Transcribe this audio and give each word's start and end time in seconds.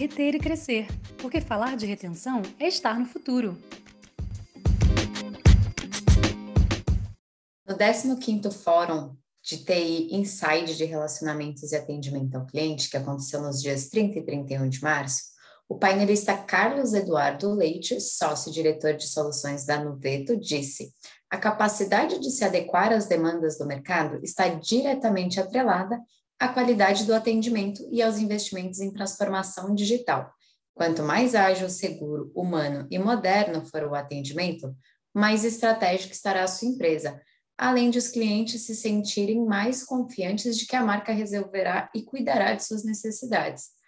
reter 0.00 0.34
e 0.34 0.38
crescer, 0.38 0.86
porque 1.18 1.42
falar 1.42 1.76
de 1.76 1.84
retenção 1.84 2.40
é 2.58 2.66
estar 2.66 2.98
no 2.98 3.04
futuro. 3.04 3.54
No 7.68 7.76
15º 7.76 8.50
Fórum 8.50 9.14
de 9.42 9.58
TI 9.58 10.14
Inside 10.14 10.74
de 10.74 10.86
Relacionamentos 10.86 11.70
e 11.70 11.76
Atendimento 11.76 12.34
ao 12.34 12.46
Cliente, 12.46 12.88
que 12.88 12.96
aconteceu 12.96 13.42
nos 13.42 13.60
dias 13.60 13.90
30 13.90 14.20
e 14.20 14.24
31 14.24 14.70
de 14.70 14.82
março, 14.82 15.20
o 15.68 15.76
painelista 15.76 16.34
Carlos 16.34 16.94
Eduardo 16.94 17.52
Leite, 17.52 18.00
sócio-diretor 18.00 18.94
de 18.94 19.06
soluções 19.06 19.66
da 19.66 19.84
Nuveto, 19.84 20.34
disse: 20.34 20.94
a 21.28 21.36
capacidade 21.36 22.18
de 22.18 22.30
se 22.30 22.42
adequar 22.42 22.90
às 22.90 23.06
demandas 23.06 23.58
do 23.58 23.66
mercado 23.66 24.18
está 24.22 24.48
diretamente 24.48 25.38
atrelada 25.38 26.00
à 26.40 26.48
qualidade 26.48 27.04
do 27.04 27.14
atendimento 27.14 27.86
e 27.92 28.00
aos 28.00 28.16
investimentos 28.16 28.80
em 28.80 28.90
transformação 28.90 29.74
digital. 29.74 30.32
Quanto 30.74 31.02
mais 31.02 31.34
ágil, 31.34 31.68
seguro, 31.68 32.32
humano 32.34 32.86
e 32.90 32.98
moderno 32.98 33.62
for 33.66 33.84
o 33.84 33.94
atendimento, 33.94 34.74
mais 35.12 35.44
estratégico 35.44 36.14
estará 36.14 36.42
a 36.42 36.48
sua 36.48 36.68
empresa, 36.68 37.20
além 37.58 37.90
de 37.90 37.98
os 37.98 38.08
clientes 38.08 38.62
se 38.62 38.74
sentirem 38.74 39.44
mais 39.44 39.84
confiantes 39.84 40.56
de 40.56 40.64
que 40.64 40.74
a 40.74 40.82
marca 40.82 41.12
resolverá 41.12 41.90
e 41.94 42.02
cuidará 42.02 42.54
de 42.54 42.64
suas 42.64 42.84
necessidades. 42.84 43.78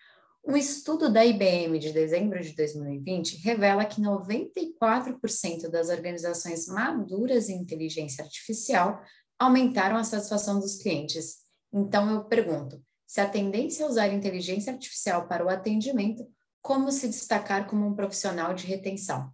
Um 0.44 0.56
estudo 0.56 1.10
da 1.10 1.24
IBM 1.24 1.78
de 1.78 1.92
dezembro 1.92 2.42
de 2.42 2.54
2020 2.54 3.36
revela 3.38 3.84
que 3.86 4.02
94% 4.02 5.68
das 5.70 5.88
organizações 5.88 6.66
maduras 6.66 7.48
em 7.48 7.62
inteligência 7.62 8.24
artificial 8.24 9.00
aumentaram 9.38 9.96
a 9.96 10.04
satisfação 10.04 10.60
dos 10.60 10.76
clientes. 10.76 11.41
Então 11.74 12.10
eu 12.10 12.24
pergunto: 12.24 12.82
se 13.06 13.18
a 13.18 13.26
tendência 13.26 13.84
é 13.84 13.86
usar 13.86 14.08
inteligência 14.08 14.70
artificial 14.70 15.26
para 15.26 15.42
o 15.42 15.48
atendimento, 15.48 16.22
como 16.60 16.92
se 16.92 17.08
destacar 17.08 17.66
como 17.66 17.86
um 17.86 17.94
profissional 17.94 18.52
de 18.52 18.66
retenção? 18.66 19.32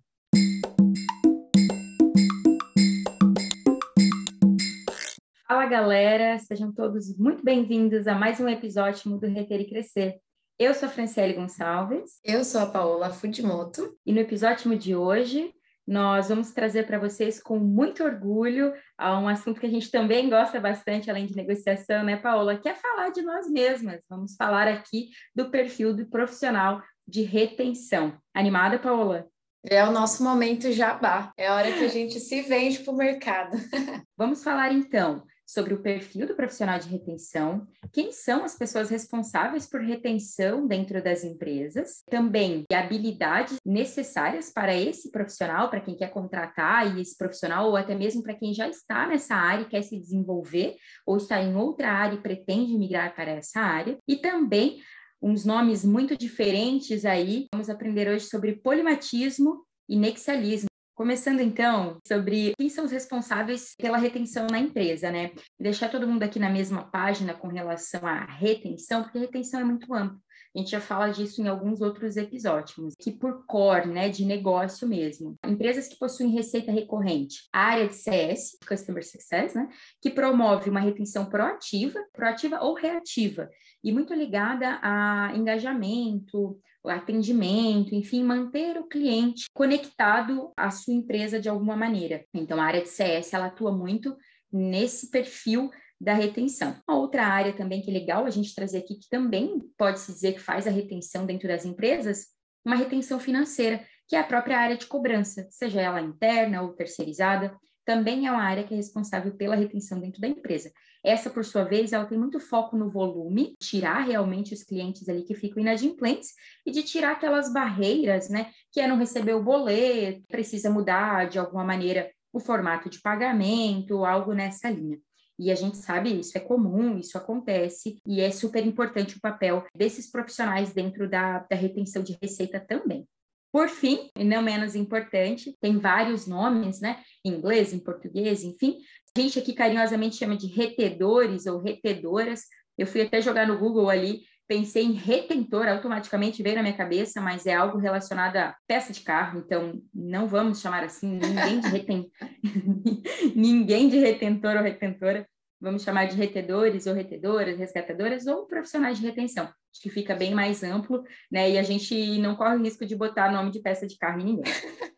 Fala 5.48 5.66
galera, 5.66 6.38
sejam 6.38 6.72
todos 6.72 7.18
muito 7.18 7.42
bem-vindos 7.42 8.06
a 8.06 8.14
mais 8.14 8.38
um 8.38 8.48
episódio 8.48 9.18
do 9.18 9.26
Reter 9.26 9.62
e 9.62 9.68
Crescer. 9.68 10.20
Eu 10.56 10.74
sou 10.74 10.88
a 10.88 10.92
Franciele 10.92 11.34
Gonçalves. 11.34 12.20
Eu 12.24 12.44
sou 12.44 12.60
a 12.60 12.66
Paola 12.66 13.10
Fudimoto. 13.10 13.96
E 14.06 14.12
no 14.12 14.20
episódio 14.20 14.78
de 14.78 14.94
hoje, 14.94 15.52
nós 15.89 16.28
vamos 16.28 16.53
trazer 16.53 16.86
para 16.86 16.98
vocês 16.98 17.42
com 17.42 17.58
muito 17.58 18.05
orgulho 18.05 18.75
um 19.00 19.27
assunto 19.27 19.58
que 19.58 19.64
a 19.64 19.70
gente 19.70 19.91
também 19.91 20.28
gosta 20.28 20.61
bastante, 20.61 21.11
além 21.11 21.25
de 21.25 21.34
negociação, 21.34 22.05
né, 22.05 22.14
Paola? 22.14 22.58
Que 22.58 22.69
é 22.69 22.75
falar 22.75 23.08
de 23.08 23.22
nós 23.22 23.50
mesmas. 23.50 24.03
Vamos 24.06 24.36
falar 24.36 24.69
aqui 24.69 25.09
do 25.34 25.50
perfil 25.50 25.94
do 25.94 26.05
profissional 26.05 26.83
de 27.06 27.22
retenção. 27.22 28.19
Animada, 28.34 28.78
Paola? 28.78 29.27
É 29.64 29.83
o 29.83 29.91
nosso 29.91 30.22
momento 30.22 30.70
jabá. 30.70 31.33
É 31.39 31.47
a 31.47 31.55
hora 31.55 31.72
que 31.72 31.84
a 31.84 31.89
gente 31.89 32.20
se 32.20 32.42
vende 32.42 32.81
para 32.81 32.92
o 32.92 32.97
mercado. 32.97 33.56
Vamos 34.14 34.44
falar 34.44 34.70
então 34.72 35.25
sobre 35.48 35.72
o 35.72 35.80
perfil 35.80 36.27
do 36.27 36.34
profissional 36.34 36.78
de 36.78 36.91
retenção, 36.91 37.66
quem 37.91 38.12
são 38.12 38.44
as 38.44 38.54
pessoas 38.54 38.91
responsáveis 38.91 39.66
por 39.66 39.80
retenção 39.80 40.66
dentro 40.66 41.02
das 41.02 41.24
empresas, 41.24 42.02
também 42.10 42.66
habilidades 42.70 43.56
necessárias 43.64 44.52
para 44.52 44.76
esse 44.76 45.10
profissional, 45.10 45.70
para 45.70 45.80
quem 45.80 45.96
quer 45.96 46.10
contratar 46.10 46.98
esse 46.98 47.16
profissional, 47.16 47.69
ou 47.69 47.76
até 47.76 47.94
mesmo 47.94 48.22
para 48.22 48.34
quem 48.34 48.52
já 48.52 48.69
está 48.69 49.06
nessa 49.06 49.34
área 49.34 49.62
e 49.62 49.69
quer 49.69 49.82
se 49.82 49.98
desenvolver, 49.98 50.76
ou 51.06 51.16
está 51.16 51.42
em 51.42 51.56
outra 51.56 51.91
área 51.91 52.16
e 52.16 52.22
pretende 52.22 52.76
migrar 52.76 53.14
para 53.14 53.30
essa 53.30 53.60
área, 53.60 53.96
e 54.06 54.16
também 54.16 54.82
uns 55.20 55.46
nomes 55.46 55.82
muito 55.82 56.14
diferentes 56.14 57.06
aí. 57.06 57.46
Vamos 57.52 57.70
aprender 57.70 58.06
hoje 58.06 58.26
sobre 58.26 58.56
polimatismo 58.56 59.64
e 59.88 59.96
nexialismo. 59.96 60.67
Começando 60.98 61.38
então 61.38 62.00
sobre 62.04 62.53
quem 62.59 62.69
são 62.69 62.84
os 62.84 62.91
responsáveis 62.91 63.72
pela 63.78 63.97
retenção 63.97 64.48
na 64.48 64.59
empresa, 64.59 65.12
né? 65.12 65.31
Deixar 65.56 65.88
todo 65.88 66.09
mundo 66.09 66.25
aqui 66.25 66.41
na 66.41 66.50
mesma 66.50 66.91
página 66.91 67.34
com 67.34 67.47
relação 67.47 68.04
à 68.04 68.25
retenção, 68.25 69.04
porque 69.04 69.20
retenção 69.20 69.60
é 69.60 69.64
muito 69.64 69.94
amplo. 69.94 70.20
A 70.53 70.59
gente 70.59 70.72
já 70.72 70.81
fala 70.81 71.10
disso 71.10 71.41
em 71.41 71.47
alguns 71.47 71.81
outros 71.81 72.16
episódios, 72.16 72.94
que 72.98 73.12
por 73.12 73.47
core, 73.47 73.86
né, 73.86 74.09
de 74.09 74.25
negócio 74.25 74.88
mesmo. 74.88 75.36
Empresas 75.47 75.86
que 75.86 75.97
possuem 75.97 76.31
receita 76.31 76.72
recorrente, 76.72 77.48
a 77.53 77.60
área 77.60 77.86
de 77.86 77.94
CS, 77.94 78.59
Customer 78.66 79.06
Success, 79.06 79.54
né, 79.54 79.69
que 80.03 80.10
promove 80.10 80.69
uma 80.69 80.80
retenção 80.80 81.26
proativa, 81.26 82.00
proativa 82.12 82.59
ou 82.60 82.75
reativa, 82.75 83.48
e 83.84 83.92
muito 83.92 84.12
ligada 84.12 84.80
a 84.82 85.30
engajamento, 85.36 86.59
atendimento, 86.87 87.94
enfim, 87.94 88.22
manter 88.22 88.78
o 88.78 88.87
cliente 88.87 89.47
conectado 89.53 90.53
à 90.56 90.71
sua 90.71 90.94
empresa 90.94 91.41
de 91.41 91.49
alguma 91.49 91.77
maneira. 91.77 92.25
Então, 92.33 92.61
a 92.61 92.65
área 92.65 92.83
de 92.83 92.89
CS, 92.89 93.33
ela 93.34 93.47
atua 93.47 93.72
muito 93.72 94.16
nesse 94.53 95.11
perfil 95.11 95.71
da 96.00 96.15
retenção. 96.15 96.77
Uma 96.89 96.99
outra 96.99 97.27
área 97.27 97.53
também 97.53 97.83
que 97.83 97.91
é 97.91 97.93
legal 97.93 98.25
a 98.25 98.31
gente 98.31 98.55
trazer 98.55 98.78
aqui, 98.78 98.94
que 98.94 99.09
também 99.09 99.61
pode-se 99.77 100.12
dizer 100.12 100.34
que 100.34 100.41
faz 100.41 100.66
a 100.66 100.71
retenção 100.71 101.27
dentro 101.27 101.49
das 101.49 101.65
empresas, 101.65 102.27
uma 102.65 102.77
retenção 102.77 103.19
financeira, 103.19 103.84
que 104.06 104.15
é 104.15 104.21
a 104.21 104.25
própria 104.25 104.59
área 104.59 104.77
de 104.77 104.87
cobrança, 104.87 105.47
seja 105.50 105.81
ela 105.81 106.00
interna 106.00 106.62
ou 106.62 106.72
terceirizada, 106.72 107.56
também 107.84 108.27
é 108.27 108.31
uma 108.31 108.43
área 108.43 108.65
que 108.65 108.75
é 108.75 108.77
responsável 108.77 109.34
pela 109.34 109.56
retenção 109.56 109.99
dentro 109.99 110.21
da 110.21 110.28
empresa. 110.28 110.71
Essa, 111.04 111.31
por 111.31 111.44
sua 111.44 111.64
vez, 111.64 111.92
ela 111.92 112.06
tem 112.06 112.19
muito 112.19 112.41
foco 112.41 112.76
no 112.76 112.91
volume, 112.91 113.54
tirar 113.60 114.00
realmente 114.00 114.53
os 114.53 114.62
clientes 114.62 115.09
ali 115.09 115.22
que 115.22 115.34
ficam 115.34 115.62
inadimplentes 115.62 116.32
e 116.66 116.70
de 116.70 116.82
tirar 116.82 117.12
aquelas 117.12 117.53
barreiras, 117.53 118.28
né, 118.28 118.50
que 118.72 118.81
é 118.81 118.88
não 118.88 118.98
receber 118.98 119.34
o 119.34 119.42
boleto, 119.42 120.22
precisa 120.28 120.70
mudar 120.70 121.28
de 121.28 121.38
alguma 121.38 121.64
maneira 121.64 122.10
o 122.32 122.41
formato 122.41 122.91
de 122.91 123.00
pagamento, 123.00 124.04
algo 124.04 124.32
nessa 124.32 124.70
linha. 124.70 124.98
E 125.38 125.53
a 125.53 125.54
gente 125.54 125.76
sabe 125.76 126.19
isso 126.19 126.36
é 126.36 126.41
comum, 126.41 126.98
isso 126.98 127.16
acontece, 127.16 127.98
e 128.04 128.20
é 128.20 128.30
super 128.30 128.66
importante 128.66 129.16
o 129.16 129.20
papel 129.20 129.65
desses 129.75 130.10
profissionais 130.10 130.72
dentro 130.72 131.09
da, 131.09 131.38
da 131.48 131.54
retenção 131.54 132.03
de 132.03 132.19
receita 132.20 132.59
também. 132.59 133.06
Por 133.50 133.69
fim, 133.69 134.10
e 134.15 134.25
não 134.25 134.42
menos 134.42 134.75
importante, 134.75 135.56
tem 135.60 135.78
vários 135.78 136.26
nomes, 136.26 136.80
né? 136.80 137.03
Em 137.25 137.32
inglês, 137.32 137.72
em 137.72 137.78
português, 137.78 138.44
enfim. 138.44 138.78
Gente 139.18 139.36
aqui 139.36 139.52
carinhosamente 139.52 140.14
chama 140.14 140.36
de 140.36 140.46
retedores 140.46 141.46
ou 141.46 141.58
retedoras. 141.58 142.42
Eu 142.78 142.86
fui 142.86 143.02
até 143.02 143.20
jogar 143.20 143.48
no 143.48 143.58
Google 143.58 143.90
ali, 143.90 144.20
pensei 144.46 144.84
em 144.84 144.92
retentor, 144.92 145.66
automaticamente 145.66 146.40
veio 146.40 146.54
na 146.54 146.62
minha 146.62 146.76
cabeça, 146.76 147.20
mas 147.20 147.44
é 147.44 147.52
algo 147.52 147.78
relacionado 147.78 148.36
a 148.36 148.54
peça 148.68 148.92
de 148.92 149.00
carro, 149.00 149.40
então 149.40 149.82
não 149.92 150.28
vamos 150.28 150.60
chamar 150.60 150.84
assim 150.84 151.18
ninguém 151.18 151.58
de 151.58 151.66
retentor, 151.66 152.28
ninguém 153.34 153.88
de 153.88 153.98
retentor 153.98 154.54
ou 154.54 154.62
retentora 154.62 155.26
vamos 155.60 155.82
chamar 155.82 156.04
de 156.04 156.14
retedores 156.14 156.86
ou 156.86 156.94
retedoras, 156.94 157.58
resgatadoras 157.58 158.28
ou 158.28 158.46
profissionais 158.46 158.98
de 158.98 159.04
retenção. 159.04 159.46
Acho 159.46 159.82
que 159.82 159.90
fica 159.90 160.14
bem 160.14 160.32
mais 160.32 160.62
amplo, 160.62 161.02
né? 161.28 161.50
E 161.50 161.58
a 161.58 161.64
gente 161.64 162.18
não 162.18 162.36
corre 162.36 162.54
o 162.54 162.62
risco 162.62 162.86
de 162.86 162.94
botar 162.94 163.32
nome 163.32 163.50
de 163.50 163.60
peça 163.60 163.84
de 163.84 163.98
carro 163.98 164.20
em 164.20 164.24
ninguém. 164.24 164.44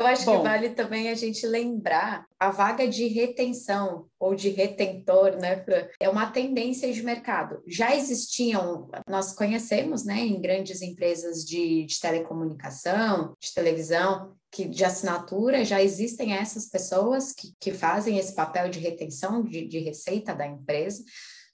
Eu 0.00 0.06
acho 0.06 0.24
Bom, 0.24 0.38
que 0.38 0.42
vale 0.44 0.70
também 0.70 1.10
a 1.10 1.14
gente 1.14 1.46
lembrar 1.46 2.24
a 2.38 2.50
vaga 2.50 2.88
de 2.88 3.06
retenção 3.06 4.06
ou 4.18 4.34
de 4.34 4.48
retentor, 4.48 5.36
né, 5.36 5.62
É 6.00 6.08
uma 6.08 6.30
tendência 6.30 6.90
de 6.90 7.02
mercado. 7.02 7.62
Já 7.66 7.94
existiam, 7.94 8.88
nós 9.06 9.34
conhecemos, 9.34 10.02
né, 10.02 10.20
em 10.20 10.40
grandes 10.40 10.80
empresas 10.80 11.44
de, 11.44 11.84
de 11.84 12.00
telecomunicação, 12.00 13.34
de 13.38 13.52
televisão, 13.52 14.34
que 14.50 14.66
de 14.66 14.84
assinatura 14.86 15.66
já 15.66 15.82
existem 15.82 16.32
essas 16.32 16.66
pessoas 16.66 17.34
que, 17.34 17.52
que 17.60 17.70
fazem 17.70 18.16
esse 18.16 18.34
papel 18.34 18.70
de 18.70 18.80
retenção 18.80 19.44
de, 19.44 19.68
de 19.68 19.80
receita 19.80 20.34
da 20.34 20.46
empresa. 20.46 21.04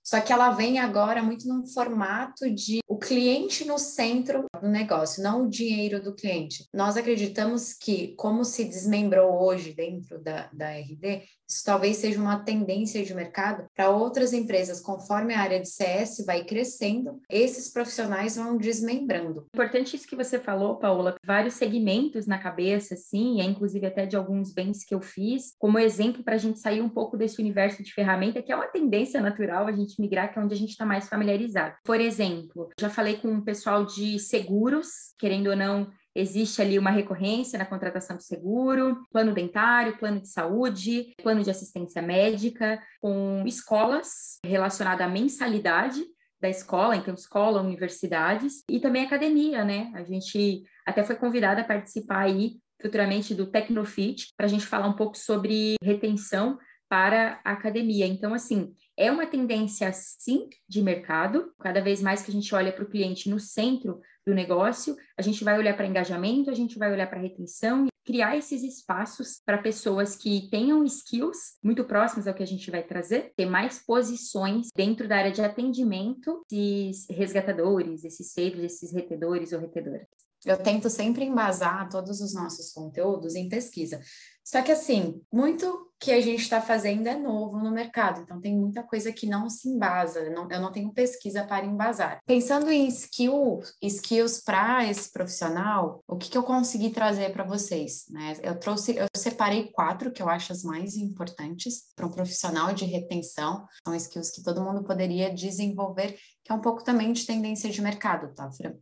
Só 0.06 0.20
que 0.20 0.32
ela 0.32 0.50
vem 0.50 0.78
agora 0.78 1.20
muito 1.20 1.48
num 1.48 1.66
formato 1.66 2.48
de 2.48 2.78
o 2.86 2.96
cliente 2.96 3.64
no 3.64 3.76
centro 3.76 4.44
do 4.62 4.68
negócio, 4.68 5.20
não 5.20 5.42
o 5.42 5.50
dinheiro 5.50 6.00
do 6.00 6.14
cliente. 6.14 6.64
Nós 6.72 6.96
acreditamos 6.96 7.72
que, 7.72 8.14
como 8.14 8.44
se 8.44 8.64
desmembrou 8.64 9.42
hoje 9.42 9.74
dentro 9.74 10.22
da, 10.22 10.48
da 10.52 10.70
RD, 10.70 11.24
isso 11.48 11.64
talvez 11.64 11.96
seja 11.96 12.20
uma 12.20 12.38
tendência 12.38 13.04
de 13.04 13.14
mercado 13.14 13.66
para 13.74 13.90
outras 13.90 14.32
empresas, 14.32 14.80
conforme 14.80 15.34
a 15.34 15.40
área 15.40 15.60
de 15.60 15.68
CS 15.68 16.24
vai 16.24 16.44
crescendo, 16.44 17.20
esses 17.30 17.72
profissionais 17.72 18.36
vão 18.36 18.56
desmembrando. 18.56 19.46
Importante 19.54 19.96
isso 19.96 20.08
que 20.08 20.16
você 20.16 20.38
falou, 20.38 20.76
Paula, 20.76 21.16
vários 21.24 21.54
segmentos 21.54 22.26
na 22.26 22.38
cabeça, 22.38 22.96
sim, 22.96 23.40
é 23.40 23.44
inclusive 23.44 23.86
até 23.86 24.06
de 24.06 24.16
alguns 24.16 24.52
bens 24.52 24.84
que 24.84 24.94
eu 24.94 25.00
fiz, 25.00 25.54
como 25.58 25.78
exemplo 25.78 26.22
para 26.24 26.34
a 26.34 26.38
gente 26.38 26.58
sair 26.58 26.80
um 26.80 26.88
pouco 26.88 27.16
desse 27.16 27.40
universo 27.40 27.82
de 27.82 27.92
ferramenta, 27.92 28.42
que 28.42 28.52
é 28.52 28.56
uma 28.56 28.66
tendência 28.66 29.20
natural 29.20 29.66
a 29.66 29.72
gente 29.72 29.95
migrar, 30.00 30.32
que 30.32 30.38
é 30.38 30.42
onde 30.42 30.54
a 30.54 30.56
gente 30.56 30.70
está 30.70 30.84
mais 30.84 31.08
familiarizado. 31.08 31.74
Por 31.84 32.00
exemplo, 32.00 32.70
já 32.78 32.88
falei 32.88 33.16
com 33.16 33.36
o 33.36 33.44
pessoal 33.44 33.84
de 33.84 34.18
seguros, 34.18 35.14
querendo 35.18 35.48
ou 35.48 35.56
não, 35.56 35.90
existe 36.14 36.62
ali 36.62 36.78
uma 36.78 36.90
recorrência 36.90 37.58
na 37.58 37.66
contratação 37.66 38.16
de 38.16 38.24
seguro, 38.24 39.02
plano 39.12 39.34
dentário, 39.34 39.98
plano 39.98 40.20
de 40.20 40.28
saúde, 40.28 41.12
plano 41.22 41.42
de 41.42 41.50
assistência 41.50 42.00
médica, 42.00 42.82
com 43.00 43.44
escolas 43.46 44.38
relacionadas 44.44 45.06
à 45.06 45.10
mensalidade 45.10 46.02
da 46.40 46.48
escola, 46.48 46.96
então 46.96 47.14
escola, 47.14 47.62
universidades 47.62 48.62
e 48.68 48.80
também 48.80 49.04
academia, 49.04 49.64
né? 49.64 49.90
A 49.94 50.02
gente 50.04 50.62
até 50.86 51.02
foi 51.02 51.16
convidada 51.16 51.60
a 51.60 51.64
participar 51.64 52.20
aí 52.20 52.56
futuramente 52.80 53.34
do 53.34 53.46
Tecnofit 53.46 54.32
para 54.36 54.46
a 54.46 54.48
gente 54.48 54.66
falar 54.66 54.86
um 54.88 54.96
pouco 54.96 55.16
sobre 55.16 55.76
retenção 55.82 56.58
para 56.88 57.40
a 57.44 57.52
academia. 57.52 58.06
Então, 58.06 58.32
assim, 58.32 58.72
é 58.96 59.10
uma 59.10 59.26
tendência 59.26 59.92
sim 59.92 60.48
de 60.68 60.82
mercado. 60.82 61.52
Cada 61.60 61.80
vez 61.80 62.00
mais 62.00 62.22
que 62.22 62.30
a 62.30 62.34
gente 62.34 62.54
olha 62.54 62.72
para 62.72 62.84
o 62.84 62.88
cliente 62.88 63.28
no 63.28 63.38
centro 63.38 64.00
do 64.26 64.34
negócio, 64.34 64.96
a 65.16 65.22
gente 65.22 65.44
vai 65.44 65.58
olhar 65.58 65.76
para 65.76 65.86
engajamento, 65.86 66.50
a 66.50 66.54
gente 66.54 66.78
vai 66.78 66.90
olhar 66.90 67.08
para 67.08 67.20
retenção 67.20 67.86
e 67.86 67.88
criar 68.04 68.36
esses 68.36 68.62
espaços 68.62 69.40
para 69.44 69.58
pessoas 69.58 70.16
que 70.16 70.48
tenham 70.50 70.84
skills 70.84 71.58
muito 71.62 71.84
próximos 71.84 72.26
ao 72.26 72.34
que 72.34 72.42
a 72.42 72.46
gente 72.46 72.70
vai 72.70 72.82
trazer, 72.82 73.32
ter 73.36 73.46
mais 73.46 73.80
posições 73.84 74.68
dentro 74.74 75.08
da 75.08 75.16
área 75.16 75.32
de 75.32 75.42
atendimento, 75.42 76.42
esses 76.50 77.06
resgatadores, 77.10 78.04
esses 78.04 78.32
savers, 78.32 78.62
esses 78.62 78.92
retedores 78.92 79.52
ou 79.52 79.60
retedoras. 79.60 80.06
Eu 80.44 80.56
tento 80.56 80.88
sempre 80.88 81.24
embasar 81.24 81.88
todos 81.88 82.20
os 82.20 82.32
nossos 82.32 82.70
conteúdos 82.72 83.34
em 83.34 83.48
pesquisa. 83.48 84.00
Só 84.46 84.62
que, 84.62 84.70
assim, 84.70 85.20
muito 85.32 85.90
que 85.98 86.12
a 86.12 86.20
gente 86.20 86.42
está 86.42 86.60
fazendo 86.60 87.08
é 87.08 87.16
novo 87.16 87.58
no 87.58 87.72
mercado, 87.72 88.20
então 88.20 88.40
tem 88.40 88.54
muita 88.54 88.82
coisa 88.82 89.10
que 89.12 89.26
não 89.26 89.48
se 89.48 89.68
embasa, 89.68 90.30
não, 90.30 90.48
eu 90.48 90.60
não 90.60 90.70
tenho 90.70 90.92
pesquisa 90.92 91.42
para 91.42 91.64
embasar. 91.64 92.20
Pensando 92.24 92.70
em 92.70 92.86
skill, 92.86 93.60
skills 93.82 94.42
para 94.44 94.88
esse 94.88 95.10
profissional, 95.10 96.04
o 96.06 96.16
que, 96.16 96.28
que 96.28 96.38
eu 96.38 96.44
consegui 96.44 96.90
trazer 96.90 97.32
para 97.32 97.42
vocês? 97.42 98.04
Né? 98.08 98.36
Eu 98.42 98.56
trouxe, 98.56 98.94
eu 98.94 99.06
separei 99.16 99.72
quatro 99.72 100.12
que 100.12 100.22
eu 100.22 100.28
acho 100.28 100.52
as 100.52 100.62
mais 100.62 100.96
importantes 100.96 101.86
para 101.96 102.06
um 102.06 102.12
profissional 102.12 102.72
de 102.72 102.84
retenção, 102.84 103.66
são 103.84 103.96
skills 103.96 104.30
que 104.30 104.44
todo 104.44 104.62
mundo 104.62 104.84
poderia 104.84 105.34
desenvolver, 105.34 106.18
que 106.44 106.52
é 106.52 106.54
um 106.54 106.60
pouco 106.60 106.84
também 106.84 107.12
de 107.12 107.26
tendência 107.26 107.68
de 107.70 107.82
mercado, 107.82 108.32
tá, 108.34 108.48
Fran? 108.52 108.74